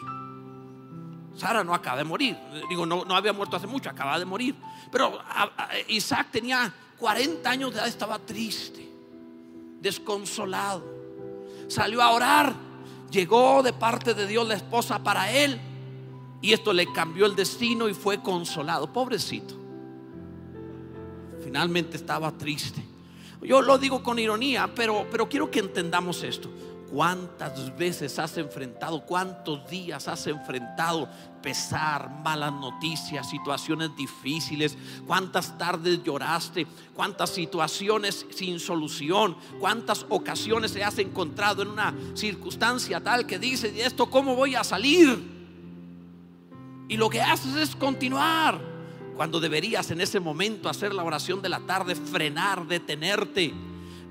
Sara 1.36 1.64
no 1.64 1.76
acaba 1.76 1.98
de 1.98 2.06
morir. 2.06 2.36
Digo, 2.70 2.88
no, 2.88 3.06
no 3.06 3.16
había 3.16 3.34
muerto 3.34 3.56
hace 3.56 3.68
mucho, 3.68 3.88
acaba 3.88 4.18
de 4.18 4.26
morir. 4.26 4.56
Pero 4.92 5.20
Isaac 5.88 6.30
tenía 6.32 6.74
40 7.02 7.50
años 7.50 7.74
de 7.74 7.80
edad 7.80 7.88
estaba 7.88 8.20
triste, 8.20 8.88
desconsolado. 9.82 10.86
Salió 11.68 12.00
a 12.00 12.12
orar, 12.12 12.54
llegó 13.10 13.64
de 13.64 13.74
parte 13.74 14.14
de 14.14 14.28
Dios 14.28 14.48
la 14.48 14.54
esposa 14.54 15.02
para 15.04 15.32
él 15.32 15.60
y 16.42 16.54
esto 16.54 16.72
le 16.72 16.86
cambió 16.94 17.26
el 17.26 17.36
destino 17.36 17.90
y 17.90 17.96
fue 17.96 18.22
consolado. 18.22 18.94
Pobrecito. 18.94 19.56
Finalmente 21.44 21.98
estaba 21.98 22.32
triste. 22.38 22.84
Yo 23.42 23.64
lo 23.64 23.80
digo 23.80 24.04
con 24.04 24.20
ironía, 24.20 24.72
pero, 24.76 25.08
pero 25.10 25.28
quiero 25.28 25.50
que 25.50 25.58
entendamos 25.58 26.22
esto. 26.22 26.50
¿Cuántas 26.92 27.76
veces 27.78 28.20
has 28.20 28.38
enfrentado, 28.38 29.06
cuántos 29.06 29.66
días 29.70 30.10
has 30.10 30.28
enfrentado 30.28 31.08
pesar, 31.42 32.10
malas 32.22 32.52
noticias, 32.52 33.30
situaciones 33.30 33.96
difíciles? 33.96 34.78
¿Cuántas 35.08 35.58
tardes 35.58 36.04
lloraste? 36.04 36.68
¿Cuántas 36.94 37.30
situaciones 37.30 38.26
sin 38.32 38.60
solución? 38.60 39.38
¿Cuántas 39.58 40.06
ocasiones 40.10 40.74
te 40.74 40.84
has 40.84 41.00
encontrado 41.00 41.62
en 41.62 41.70
una 41.70 41.96
circunstancia 42.14 43.00
tal 43.00 43.26
que 43.26 43.40
dices, 43.40 43.74
¿y 43.74 43.80
esto 43.80 44.10
cómo 44.10 44.36
voy 44.36 44.56
a 44.56 44.64
salir? 44.66 45.18
Y 46.90 46.98
lo 46.98 47.10
que 47.10 47.22
haces 47.22 47.56
es 47.56 47.74
continuar. 47.74 48.60
Cuando 49.16 49.40
deberías 49.40 49.90
en 49.92 50.02
ese 50.02 50.20
momento 50.20 50.68
hacer 50.68 50.94
la 50.94 51.06
oración 51.06 51.42
de 51.42 51.48
la 51.48 51.62
tarde, 51.62 51.96
frenar, 51.96 52.68
detenerte. 52.68 53.54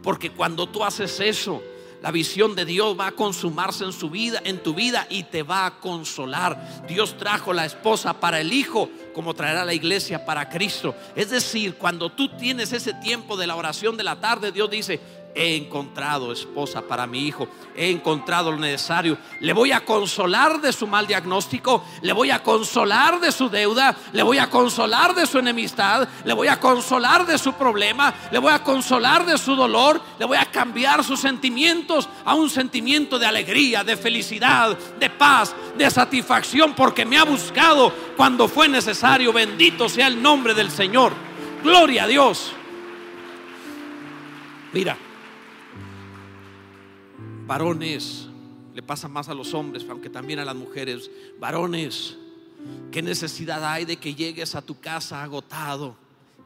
Porque 0.02 0.30
cuando 0.30 0.66
tú 0.66 0.82
haces 0.82 1.20
eso, 1.20 1.62
la 2.02 2.10
visión 2.10 2.54
de 2.54 2.64
Dios 2.64 2.98
va 2.98 3.08
a 3.08 3.12
consumarse 3.12 3.84
en 3.84 3.92
su 3.92 4.10
vida, 4.10 4.40
en 4.44 4.62
tu 4.62 4.74
vida 4.74 5.06
y 5.10 5.24
te 5.24 5.42
va 5.42 5.66
a 5.66 5.78
consolar. 5.80 6.84
Dios 6.88 7.16
trajo 7.18 7.52
la 7.52 7.66
esposa 7.66 8.18
para 8.18 8.40
el 8.40 8.52
hijo, 8.52 8.88
como 9.14 9.34
traerá 9.34 9.64
la 9.64 9.74
iglesia 9.74 10.24
para 10.24 10.48
Cristo. 10.48 10.94
Es 11.14 11.30
decir, 11.30 11.74
cuando 11.74 12.10
tú 12.10 12.28
tienes 12.36 12.72
ese 12.72 12.94
tiempo 12.94 13.36
de 13.36 13.46
la 13.46 13.56
oración 13.56 13.96
de 13.96 14.04
la 14.04 14.20
tarde, 14.20 14.52
Dios 14.52 14.70
dice, 14.70 15.00
he 15.34 15.56
encontrado 15.56 16.32
esposa 16.32 16.82
para 16.82 17.06
mi 17.06 17.26
hijo, 17.26 17.48
he 17.76 17.90
encontrado 17.90 18.50
lo 18.50 18.58
necesario. 18.58 19.16
Le 19.40 19.52
voy 19.52 19.72
a 19.72 19.84
consolar 19.84 20.60
de 20.60 20.72
su 20.72 20.86
mal 20.86 21.06
diagnóstico, 21.06 21.84
le 22.02 22.12
voy 22.12 22.30
a 22.30 22.42
consolar 22.42 23.20
de 23.20 23.32
su 23.32 23.48
deuda, 23.48 23.96
le 24.12 24.22
voy 24.22 24.38
a 24.38 24.50
consolar 24.50 25.14
de 25.14 25.26
su 25.26 25.38
enemistad, 25.38 26.08
le 26.24 26.34
voy 26.34 26.48
a 26.48 26.58
consolar 26.58 27.26
de 27.26 27.38
su 27.38 27.52
problema, 27.52 28.12
le 28.30 28.38
voy 28.38 28.52
a 28.52 28.62
consolar 28.62 29.24
de 29.24 29.38
su 29.38 29.54
dolor, 29.54 30.00
le 30.18 30.24
voy 30.24 30.36
a 30.36 30.46
cambiar 30.46 31.04
sus 31.04 31.20
sentimientos 31.20 32.08
a 32.24 32.34
un 32.34 32.50
sentimiento 32.50 33.18
de 33.18 33.26
alegría, 33.26 33.84
de 33.84 33.96
felicidad, 33.96 34.76
de 34.98 35.10
paz, 35.10 35.54
de 35.76 35.90
satisfacción, 35.90 36.74
porque 36.74 37.04
me 37.04 37.18
ha 37.18 37.24
buscado 37.24 37.92
cuando 38.16 38.48
fue 38.48 38.68
necesario. 38.68 39.32
Bendito 39.32 39.88
sea 39.88 40.08
el 40.08 40.20
nombre 40.20 40.54
del 40.54 40.70
Señor. 40.70 41.12
Gloria 41.62 42.04
a 42.04 42.06
Dios. 42.06 42.52
Mira, 44.72 44.96
varones, 47.50 48.28
le 48.76 48.80
pasa 48.80 49.08
más 49.08 49.28
a 49.28 49.34
los 49.34 49.54
hombres, 49.54 49.84
aunque 49.90 50.08
también 50.08 50.38
a 50.38 50.44
las 50.44 50.54
mujeres, 50.54 51.10
varones, 51.40 52.16
¿qué 52.92 53.02
necesidad 53.02 53.64
hay 53.64 53.84
de 53.84 53.96
que 53.96 54.14
llegues 54.14 54.54
a 54.54 54.62
tu 54.62 54.78
casa 54.78 55.24
agotado? 55.24 55.96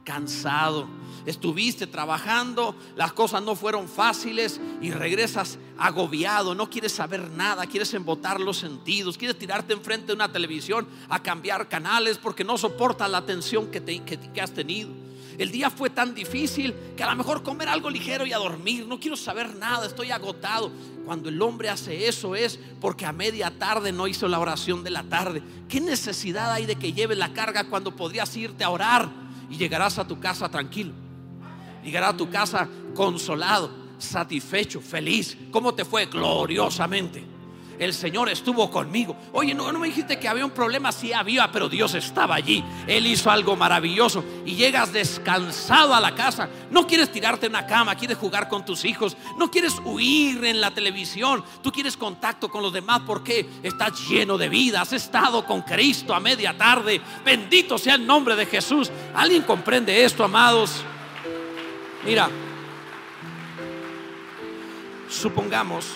cansado, 0.02 0.86
estuviste 1.24 1.86
trabajando, 1.86 2.76
las 2.94 3.14
cosas 3.14 3.42
no 3.42 3.56
fueron 3.56 3.88
fáciles 3.88 4.60
y 4.82 4.90
regresas 4.90 5.58
agobiado, 5.78 6.54
no 6.54 6.68
quieres 6.68 6.92
saber 6.92 7.30
nada, 7.30 7.64
quieres 7.66 7.94
embotar 7.94 8.38
los 8.38 8.58
sentidos, 8.58 9.16
quieres 9.16 9.38
tirarte 9.38 9.72
enfrente 9.72 10.08
de 10.08 10.12
una 10.12 10.30
televisión 10.30 10.86
a 11.08 11.22
cambiar 11.22 11.70
canales 11.70 12.18
porque 12.18 12.44
no 12.44 12.58
soportas 12.58 13.10
la 13.10 13.16
atención 13.16 13.70
que, 13.70 13.80
te, 13.80 14.02
que 14.02 14.40
has 14.42 14.52
tenido. 14.52 14.90
El 15.38 15.50
día 15.50 15.70
fue 15.70 15.90
tan 15.90 16.14
difícil 16.14 16.74
que 16.96 17.02
a 17.02 17.10
lo 17.10 17.16
mejor 17.16 17.42
comer 17.42 17.68
algo 17.68 17.90
ligero 17.90 18.26
y 18.26 18.32
a 18.32 18.38
dormir. 18.38 18.86
No 18.86 19.00
quiero 19.00 19.16
saber 19.16 19.56
nada, 19.56 19.86
estoy 19.86 20.10
agotado. 20.10 20.70
Cuando 21.04 21.28
el 21.28 21.40
hombre 21.42 21.68
hace 21.68 22.08
eso 22.08 22.34
es 22.34 22.58
porque 22.80 23.04
a 23.04 23.12
media 23.12 23.50
tarde 23.58 23.92
no 23.92 24.06
hizo 24.06 24.28
la 24.28 24.38
oración 24.38 24.84
de 24.84 24.90
la 24.90 25.02
tarde. 25.02 25.42
¿Qué 25.68 25.80
necesidad 25.80 26.52
hay 26.52 26.66
de 26.66 26.76
que 26.76 26.92
lleves 26.92 27.18
la 27.18 27.32
carga 27.32 27.64
cuando 27.64 27.94
podrías 27.94 28.36
irte 28.36 28.64
a 28.64 28.70
orar 28.70 29.10
y 29.50 29.56
llegarás 29.56 29.98
a 29.98 30.06
tu 30.06 30.20
casa 30.20 30.48
tranquilo? 30.48 30.92
Llegarás 31.82 32.14
a 32.14 32.16
tu 32.16 32.30
casa 32.30 32.68
consolado, 32.94 33.70
satisfecho, 33.98 34.80
feliz. 34.80 35.36
¿Cómo 35.50 35.74
te 35.74 35.84
fue? 35.84 36.06
Gloriosamente 36.06 37.33
el 37.78 37.92
Señor 37.92 38.28
estuvo 38.28 38.70
conmigo. 38.70 39.16
Oye, 39.32 39.54
no, 39.54 39.72
me 39.72 39.88
dijiste 39.88 40.18
que 40.18 40.28
había 40.28 40.44
un 40.44 40.50
problema, 40.52 40.92
sí 40.92 41.12
había, 41.12 41.50
pero 41.50 41.68
Dios 41.68 41.94
estaba 41.94 42.34
allí. 42.34 42.64
Él 42.86 43.06
hizo 43.06 43.30
algo 43.30 43.56
maravilloso 43.56 44.24
y 44.44 44.54
llegas 44.54 44.92
descansado 44.92 45.94
a 45.94 46.00
la 46.00 46.14
casa. 46.14 46.48
No 46.70 46.86
quieres 46.86 47.10
tirarte 47.10 47.46
en 47.46 47.52
una 47.52 47.66
cama, 47.66 47.94
quieres 47.94 48.18
jugar 48.18 48.48
con 48.48 48.64
tus 48.64 48.84
hijos, 48.84 49.16
no 49.38 49.50
quieres 49.50 49.74
huir 49.84 50.44
en 50.44 50.60
la 50.60 50.70
televisión, 50.72 51.44
tú 51.62 51.72
quieres 51.72 51.96
contacto 51.96 52.48
con 52.48 52.62
los 52.62 52.72
demás 52.72 53.02
porque 53.06 53.48
estás 53.62 54.08
lleno 54.08 54.38
de 54.38 54.48
vida, 54.48 54.80
has 54.80 54.92
estado 54.92 55.44
con 55.44 55.62
Cristo 55.62 56.14
a 56.14 56.20
media 56.20 56.56
tarde. 56.56 57.00
Bendito 57.24 57.78
sea 57.78 57.94
el 57.94 58.06
nombre 58.06 58.36
de 58.36 58.46
Jesús. 58.46 58.90
¿Alguien 59.14 59.42
comprende 59.42 60.04
esto, 60.04 60.24
amados? 60.24 60.82
Mira, 62.04 62.28
supongamos 65.08 65.86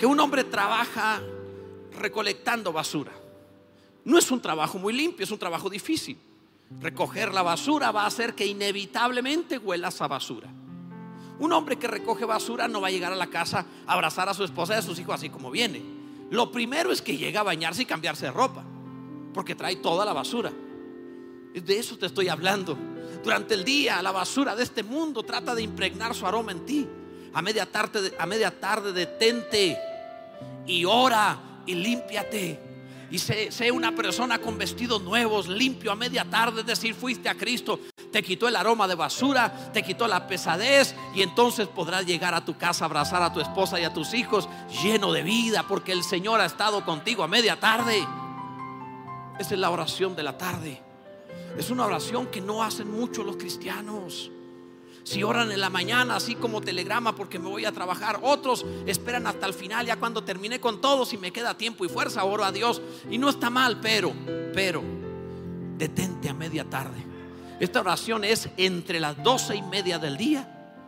que 0.00 0.06
un 0.06 0.18
hombre 0.18 0.44
trabaja 0.44 1.20
recolectando 1.92 2.72
basura. 2.72 3.12
No 4.06 4.16
es 4.16 4.30
un 4.30 4.40
trabajo 4.40 4.78
muy 4.78 4.94
limpio, 4.94 5.24
es 5.24 5.30
un 5.30 5.38
trabajo 5.38 5.68
difícil. 5.68 6.18
Recoger 6.80 7.34
la 7.34 7.42
basura 7.42 7.90
va 7.90 8.04
a 8.04 8.06
hacer 8.06 8.34
que 8.34 8.46
inevitablemente 8.46 9.58
huelas 9.58 10.00
a 10.00 10.08
basura. 10.08 10.48
Un 11.38 11.52
hombre 11.52 11.76
que 11.76 11.86
recoge 11.86 12.24
basura 12.24 12.66
no 12.66 12.80
va 12.80 12.88
a 12.88 12.90
llegar 12.90 13.12
a 13.12 13.16
la 13.16 13.26
casa 13.26 13.66
a 13.86 13.92
abrazar 13.92 14.26
a 14.30 14.32
su 14.32 14.42
esposa 14.42 14.74
y 14.74 14.78
a 14.78 14.82
sus 14.82 14.98
hijos 14.98 15.16
así 15.16 15.28
como 15.28 15.50
viene. 15.50 15.82
Lo 16.30 16.50
primero 16.50 16.92
es 16.92 17.02
que 17.02 17.18
llega 17.18 17.40
a 17.40 17.44
bañarse 17.44 17.82
y 17.82 17.86
cambiarse 17.86 18.24
de 18.24 18.32
ropa, 18.32 18.64
porque 19.34 19.54
trae 19.54 19.76
toda 19.76 20.06
la 20.06 20.14
basura. 20.14 20.50
De 21.52 21.78
eso 21.78 21.98
te 21.98 22.06
estoy 22.06 22.28
hablando. 22.28 22.78
Durante 23.22 23.52
el 23.52 23.64
día, 23.64 24.00
la 24.00 24.12
basura 24.12 24.56
de 24.56 24.62
este 24.62 24.82
mundo 24.82 25.24
trata 25.24 25.54
de 25.54 25.62
impregnar 25.62 26.14
su 26.14 26.26
aroma 26.26 26.52
en 26.52 26.64
ti. 26.64 26.88
A 27.34 27.42
media 27.42 27.70
tarde, 27.70 28.14
a 28.18 28.24
media 28.24 28.58
tarde 28.58 28.94
detente 28.94 29.78
y 30.66 30.84
ora 30.84 31.62
y 31.66 31.74
límpiate. 31.74 32.70
Y 33.10 33.18
sé, 33.18 33.72
una 33.72 33.92
persona 33.92 34.38
con 34.38 34.56
vestidos 34.56 35.02
nuevos, 35.02 35.48
limpio 35.48 35.90
a 35.90 35.96
media 35.96 36.24
tarde, 36.24 36.60
es 36.60 36.66
decir, 36.66 36.94
fuiste 36.94 37.28
a 37.28 37.34
Cristo, 37.34 37.80
te 38.12 38.22
quitó 38.22 38.46
el 38.46 38.54
aroma 38.54 38.86
de 38.86 38.94
basura, 38.94 39.72
te 39.72 39.82
quitó 39.82 40.06
la 40.06 40.28
pesadez 40.28 40.94
y 41.14 41.22
entonces 41.22 41.66
podrás 41.66 42.06
llegar 42.06 42.34
a 42.34 42.44
tu 42.44 42.56
casa, 42.56 42.84
abrazar 42.84 43.20
a 43.22 43.32
tu 43.32 43.40
esposa 43.40 43.80
y 43.80 43.84
a 43.84 43.92
tus 43.92 44.14
hijos 44.14 44.48
lleno 44.82 45.12
de 45.12 45.24
vida 45.24 45.64
porque 45.66 45.90
el 45.90 46.04
Señor 46.04 46.40
ha 46.40 46.46
estado 46.46 46.84
contigo 46.84 47.24
a 47.24 47.28
media 47.28 47.58
tarde. 47.58 47.98
Esa 49.40 49.54
es 49.54 49.60
la 49.60 49.70
oración 49.70 50.14
de 50.14 50.22
la 50.22 50.38
tarde. 50.38 50.80
Es 51.58 51.70
una 51.70 51.86
oración 51.86 52.28
que 52.28 52.40
no 52.40 52.62
hacen 52.62 52.90
mucho 52.90 53.24
los 53.24 53.36
cristianos. 53.36 54.30
Si 55.10 55.24
oran 55.24 55.50
en 55.50 55.60
la 55.60 55.70
mañana, 55.70 56.14
así 56.14 56.36
como 56.36 56.60
telegrama, 56.60 57.16
porque 57.16 57.40
me 57.40 57.48
voy 57.48 57.64
a 57.64 57.72
trabajar. 57.72 58.20
Otros 58.22 58.64
esperan 58.86 59.26
hasta 59.26 59.44
el 59.44 59.54
final, 59.54 59.84
ya 59.84 59.96
cuando 59.96 60.22
termine 60.22 60.60
con 60.60 60.80
todo, 60.80 61.04
si 61.04 61.18
me 61.18 61.32
queda 61.32 61.58
tiempo 61.58 61.84
y 61.84 61.88
fuerza, 61.88 62.22
oro 62.22 62.44
a 62.44 62.52
Dios. 62.52 62.80
Y 63.10 63.18
no 63.18 63.28
está 63.28 63.50
mal, 63.50 63.80
pero, 63.80 64.12
pero, 64.54 64.84
detente 65.76 66.28
a 66.28 66.32
media 66.32 66.62
tarde. 66.62 67.04
Esta 67.58 67.80
oración 67.80 68.22
es 68.22 68.50
entre 68.56 69.00
las 69.00 69.20
doce 69.20 69.56
y 69.56 69.62
media 69.62 69.98
del 69.98 70.16
día 70.16 70.78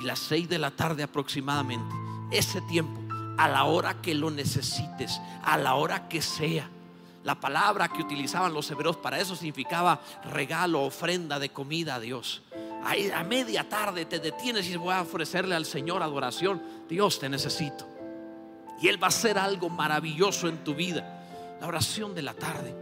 y 0.00 0.04
las 0.04 0.20
seis 0.20 0.48
de 0.48 0.60
la 0.60 0.70
tarde 0.70 1.02
aproximadamente. 1.02 1.92
Ese 2.30 2.60
tiempo, 2.60 3.00
a 3.36 3.48
la 3.48 3.64
hora 3.64 4.00
que 4.00 4.14
lo 4.14 4.30
necesites, 4.30 5.20
a 5.42 5.58
la 5.58 5.74
hora 5.74 6.06
que 6.08 6.22
sea. 6.22 6.70
La 7.24 7.40
palabra 7.40 7.88
que 7.88 8.02
utilizaban 8.02 8.54
los 8.54 8.70
hebreos 8.70 8.96
para 8.96 9.18
eso 9.18 9.34
significaba 9.34 10.00
regalo, 10.30 10.82
ofrenda 10.82 11.40
de 11.40 11.48
comida 11.48 11.96
a 11.96 12.00
Dios 12.00 12.42
a 12.84 13.24
media 13.24 13.68
tarde 13.68 14.04
te 14.04 14.18
detienes 14.18 14.68
y 14.68 14.76
voy 14.76 14.92
a 14.92 15.02
ofrecerle 15.02 15.54
al 15.54 15.64
Señor 15.64 16.02
adoración, 16.02 16.62
Dios 16.88 17.18
te 17.18 17.28
necesito. 17.28 17.88
Y 18.80 18.88
Él 18.88 19.00
va 19.00 19.06
a 19.06 19.08
hacer 19.08 19.38
algo 19.38 19.68
maravilloso 19.68 20.48
en 20.48 20.64
tu 20.64 20.74
vida. 20.74 21.56
La 21.60 21.68
oración 21.68 22.14
de 22.14 22.22
la 22.22 22.34
tarde. 22.34 22.74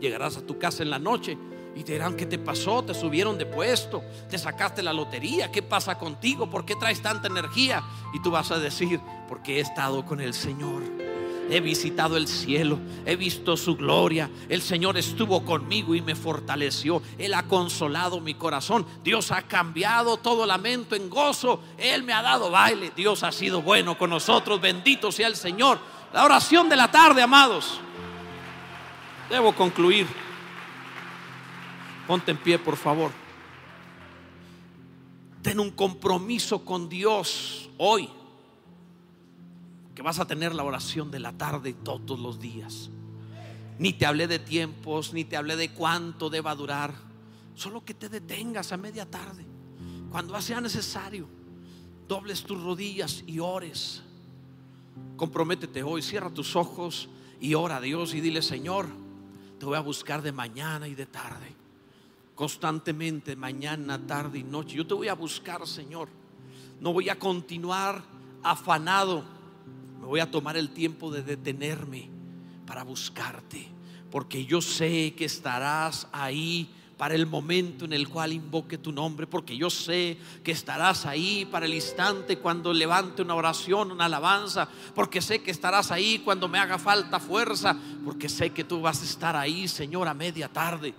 Llegarás 0.00 0.36
a 0.36 0.42
tu 0.42 0.58
casa 0.58 0.82
en 0.82 0.90
la 0.90 0.98
noche 0.98 1.38
y 1.74 1.82
te 1.82 1.92
dirán, 1.92 2.16
¿qué 2.16 2.26
te 2.26 2.38
pasó? 2.38 2.84
Te 2.84 2.92
subieron 2.92 3.38
de 3.38 3.46
puesto, 3.46 4.02
te 4.28 4.36
sacaste 4.36 4.82
la 4.82 4.92
lotería, 4.92 5.50
¿qué 5.50 5.62
pasa 5.62 5.98
contigo? 5.98 6.50
¿Por 6.50 6.66
qué 6.66 6.74
traes 6.74 7.00
tanta 7.00 7.28
energía? 7.28 7.82
Y 8.12 8.22
tú 8.22 8.30
vas 8.30 8.50
a 8.50 8.58
decir, 8.58 9.00
porque 9.28 9.56
he 9.56 9.60
estado 9.60 10.04
con 10.04 10.20
el 10.20 10.34
Señor 10.34 10.82
he 11.50 11.60
visitado 11.60 12.16
el 12.16 12.26
cielo, 12.26 12.78
he 13.04 13.16
visto 13.16 13.56
su 13.56 13.76
gloria. 13.76 14.30
El 14.48 14.62
Señor 14.62 14.96
estuvo 14.96 15.44
conmigo 15.44 15.94
y 15.94 16.02
me 16.02 16.14
fortaleció. 16.14 17.02
Él 17.18 17.34
ha 17.34 17.44
consolado 17.44 18.20
mi 18.20 18.34
corazón. 18.34 18.86
Dios 19.02 19.30
ha 19.30 19.42
cambiado 19.42 20.16
todo 20.16 20.46
lamento 20.46 20.96
en 20.96 21.08
gozo. 21.08 21.62
Él 21.78 22.02
me 22.02 22.12
ha 22.12 22.22
dado 22.22 22.50
baile. 22.50 22.92
Dios 22.94 23.22
ha 23.22 23.32
sido 23.32 23.62
bueno 23.62 23.96
con 23.96 24.10
nosotros. 24.10 24.60
Bendito 24.60 25.12
sea 25.12 25.28
el 25.28 25.36
Señor. 25.36 25.78
La 26.12 26.24
oración 26.24 26.68
de 26.68 26.76
la 26.76 26.90
tarde, 26.90 27.22
amados. 27.22 27.80
Debo 29.30 29.54
concluir. 29.54 30.06
Ponte 32.06 32.30
en 32.30 32.36
pie, 32.36 32.58
por 32.58 32.76
favor. 32.76 33.10
Ten 35.42 35.60
un 35.60 35.70
compromiso 35.70 36.64
con 36.64 36.88
Dios 36.88 37.70
hoy 37.78 38.08
que 39.96 40.02
vas 40.02 40.20
a 40.20 40.26
tener 40.26 40.54
la 40.54 40.62
oración 40.62 41.10
de 41.10 41.18
la 41.18 41.32
tarde 41.32 41.72
todos 41.72 42.20
los 42.20 42.38
días. 42.38 42.90
Ni 43.78 43.94
te 43.94 44.04
hablé 44.04 44.28
de 44.28 44.38
tiempos, 44.38 45.14
ni 45.14 45.24
te 45.24 45.38
hablé 45.38 45.56
de 45.56 45.70
cuánto 45.72 46.28
deba 46.28 46.54
durar. 46.54 46.92
Solo 47.54 47.82
que 47.82 47.94
te 47.94 48.10
detengas 48.10 48.72
a 48.72 48.76
media 48.76 49.10
tarde, 49.10 49.46
cuando 50.10 50.38
sea 50.42 50.60
necesario. 50.60 51.26
dobles 52.06 52.44
tus 52.44 52.62
rodillas 52.62 53.24
y 53.26 53.40
ores. 53.40 54.02
Comprométete 55.16 55.82
hoy, 55.82 56.02
cierra 56.02 56.30
tus 56.30 56.54
ojos 56.54 57.08
y 57.40 57.54
ora 57.54 57.78
a 57.78 57.80
Dios 57.80 58.14
y 58.14 58.20
dile, 58.20 58.42
Señor, 58.42 58.86
te 59.58 59.64
voy 59.64 59.76
a 59.76 59.80
buscar 59.80 60.20
de 60.20 60.30
mañana 60.30 60.86
y 60.86 60.94
de 60.94 61.06
tarde. 61.06 61.56
Constantemente, 62.34 63.34
mañana, 63.34 64.06
tarde 64.06 64.38
y 64.40 64.44
noche. 64.44 64.76
Yo 64.76 64.86
te 64.86 64.92
voy 64.92 65.08
a 65.08 65.14
buscar, 65.14 65.66
Señor. 65.66 66.08
No 66.80 66.92
voy 66.92 67.08
a 67.08 67.18
continuar 67.18 68.04
afanado. 68.42 69.35
Voy 70.06 70.20
a 70.20 70.30
tomar 70.30 70.56
el 70.56 70.70
tiempo 70.70 71.10
de 71.10 71.22
detenerme 71.22 72.08
para 72.66 72.84
buscarte. 72.84 73.68
Porque 74.10 74.44
yo 74.44 74.60
sé 74.60 75.14
que 75.16 75.24
estarás 75.24 76.08
ahí 76.12 76.70
para 76.96 77.14
el 77.14 77.26
momento 77.26 77.84
en 77.84 77.92
el 77.92 78.08
cual 78.08 78.32
invoque 78.32 78.78
tu 78.78 78.90
nombre, 78.90 79.26
porque 79.26 79.56
yo 79.56 79.68
sé 79.68 80.16
que 80.42 80.52
estarás 80.52 81.04
ahí 81.04 81.46
para 81.50 81.66
el 81.66 81.74
instante 81.74 82.38
cuando 82.38 82.72
levante 82.72 83.20
una 83.20 83.34
oración, 83.34 83.92
una 83.92 84.06
alabanza, 84.06 84.68
porque 84.94 85.20
sé 85.20 85.42
que 85.42 85.50
estarás 85.50 85.90
ahí 85.90 86.20
cuando 86.24 86.48
me 86.48 86.58
haga 86.58 86.78
falta 86.78 87.20
fuerza, 87.20 87.76
porque 88.04 88.28
sé 88.28 88.50
que 88.50 88.64
tú 88.64 88.80
vas 88.80 89.02
a 89.02 89.04
estar 89.04 89.36
ahí, 89.36 89.68
Señor, 89.68 90.08
a 90.08 90.14
media 90.14 90.48
tarde. 90.48 90.94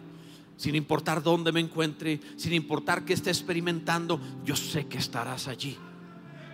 Sin 0.55 0.75
importar 0.75 1.21
dónde 1.23 1.51
me 1.51 1.59
encuentre, 1.59 2.19
sin 2.35 2.53
importar 2.53 3.05
que 3.05 3.13
esté 3.13 3.29
experimentando, 3.29 4.19
yo 4.43 4.55
sé 4.55 4.87
que 4.87 4.97
estarás 4.97 5.47
allí. 5.47 5.77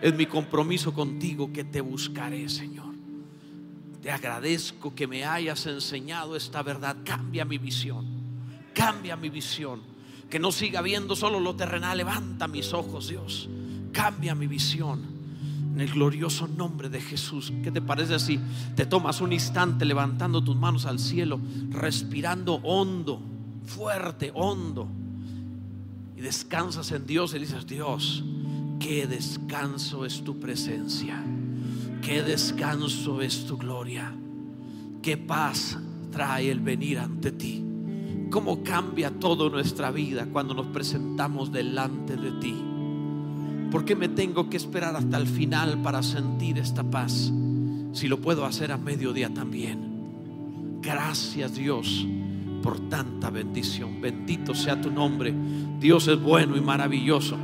Es 0.03 0.13
mi 0.13 0.25
compromiso 0.25 0.93
contigo 0.93 1.53
que 1.53 1.63
te 1.63 1.79
buscaré, 1.79 2.49
Señor. 2.49 2.93
Te 4.01 4.11
agradezco 4.11 4.93
que 4.93 5.07
me 5.07 5.23
hayas 5.23 5.65
enseñado 5.65 6.35
esta 6.35 6.61
verdad. 6.61 6.97
Cambia 7.05 7.45
mi 7.45 7.57
visión 7.57 8.05
Cambia 8.73 9.15
mi 9.15 9.29
visión. 9.29 9.79
Que 10.29 10.39
no 10.39 10.51
siga 10.51 10.81
viendo 10.81 11.15
solo 11.15 11.39
lo 11.39 11.55
terrenal. 11.55 11.97
Levanta 11.97 12.49
mis 12.49 12.73
ojos, 12.73 13.07
Dios. 13.07 13.47
Cambia 13.93 14.35
mi 14.35 14.45
visión. 14.45 15.01
En 15.73 15.79
el 15.79 15.89
glorioso 15.89 16.49
nombre 16.49 16.89
de 16.89 16.99
Jesús. 16.99 17.53
¿Qué 17.63 17.71
te 17.71 17.81
parece 17.81 18.19
si 18.19 18.41
te 18.75 18.85
tomas 18.85 19.21
un 19.21 19.31
instante 19.31 19.85
levantando 19.85 20.43
tus 20.43 20.57
manos 20.57 20.85
al 20.85 20.99
cielo, 20.99 21.39
respirando 21.69 22.55
hondo, 22.55 23.21
fuerte, 23.65 24.33
hondo? 24.35 24.85
Y 26.17 26.19
descansas 26.19 26.91
en 26.91 27.07
Dios 27.07 27.33
y 27.33 27.39
dices, 27.39 27.65
Dios, 27.65 28.21
qué 28.83 29.07
descanso 29.07 30.05
es 30.05 30.23
tu 30.23 30.39
presencia. 30.39 31.23
Qué 32.01 32.21
descanso 32.21 33.21
es 33.21 33.45
tu 33.45 33.57
gloria. 33.57 34.13
Qué 35.01 35.17
paz 35.17 35.79
trae 36.11 36.51
el 36.51 36.59
venir 36.59 36.99
ante 36.99 37.31
ti 37.31 37.63
cómo 38.33 38.63
cambia 38.63 39.11
toda 39.11 39.47
nuestra 39.47 39.91
vida 39.91 40.25
cuando 40.25 40.55
nos 40.55 40.65
presentamos 40.65 41.51
delante 41.51 42.15
de 42.15 42.31
ti. 42.31 42.55
¿Por 43.69 43.85
qué 43.85 43.95
me 43.95 44.09
tengo 44.09 44.49
que 44.49 44.57
esperar 44.57 44.95
hasta 44.95 45.17
el 45.17 45.27
final 45.27 45.83
para 45.83 46.01
sentir 46.01 46.57
esta 46.57 46.83
paz? 46.83 47.31
Si 47.91 48.07
lo 48.07 48.19
puedo 48.19 48.43
hacer 48.43 48.71
a 48.71 48.77
mediodía 48.77 49.31
también. 49.31 50.79
Gracias 50.81 51.53
Dios 51.53 52.07
por 52.63 52.89
tanta 52.89 53.29
bendición. 53.29 54.01
Bendito 54.01 54.55
sea 54.55 54.81
tu 54.81 54.89
nombre. 54.89 55.31
Dios 55.79 56.07
es 56.07 56.19
bueno 56.19 56.57
y 56.57 56.61
maravilloso. 56.61 57.37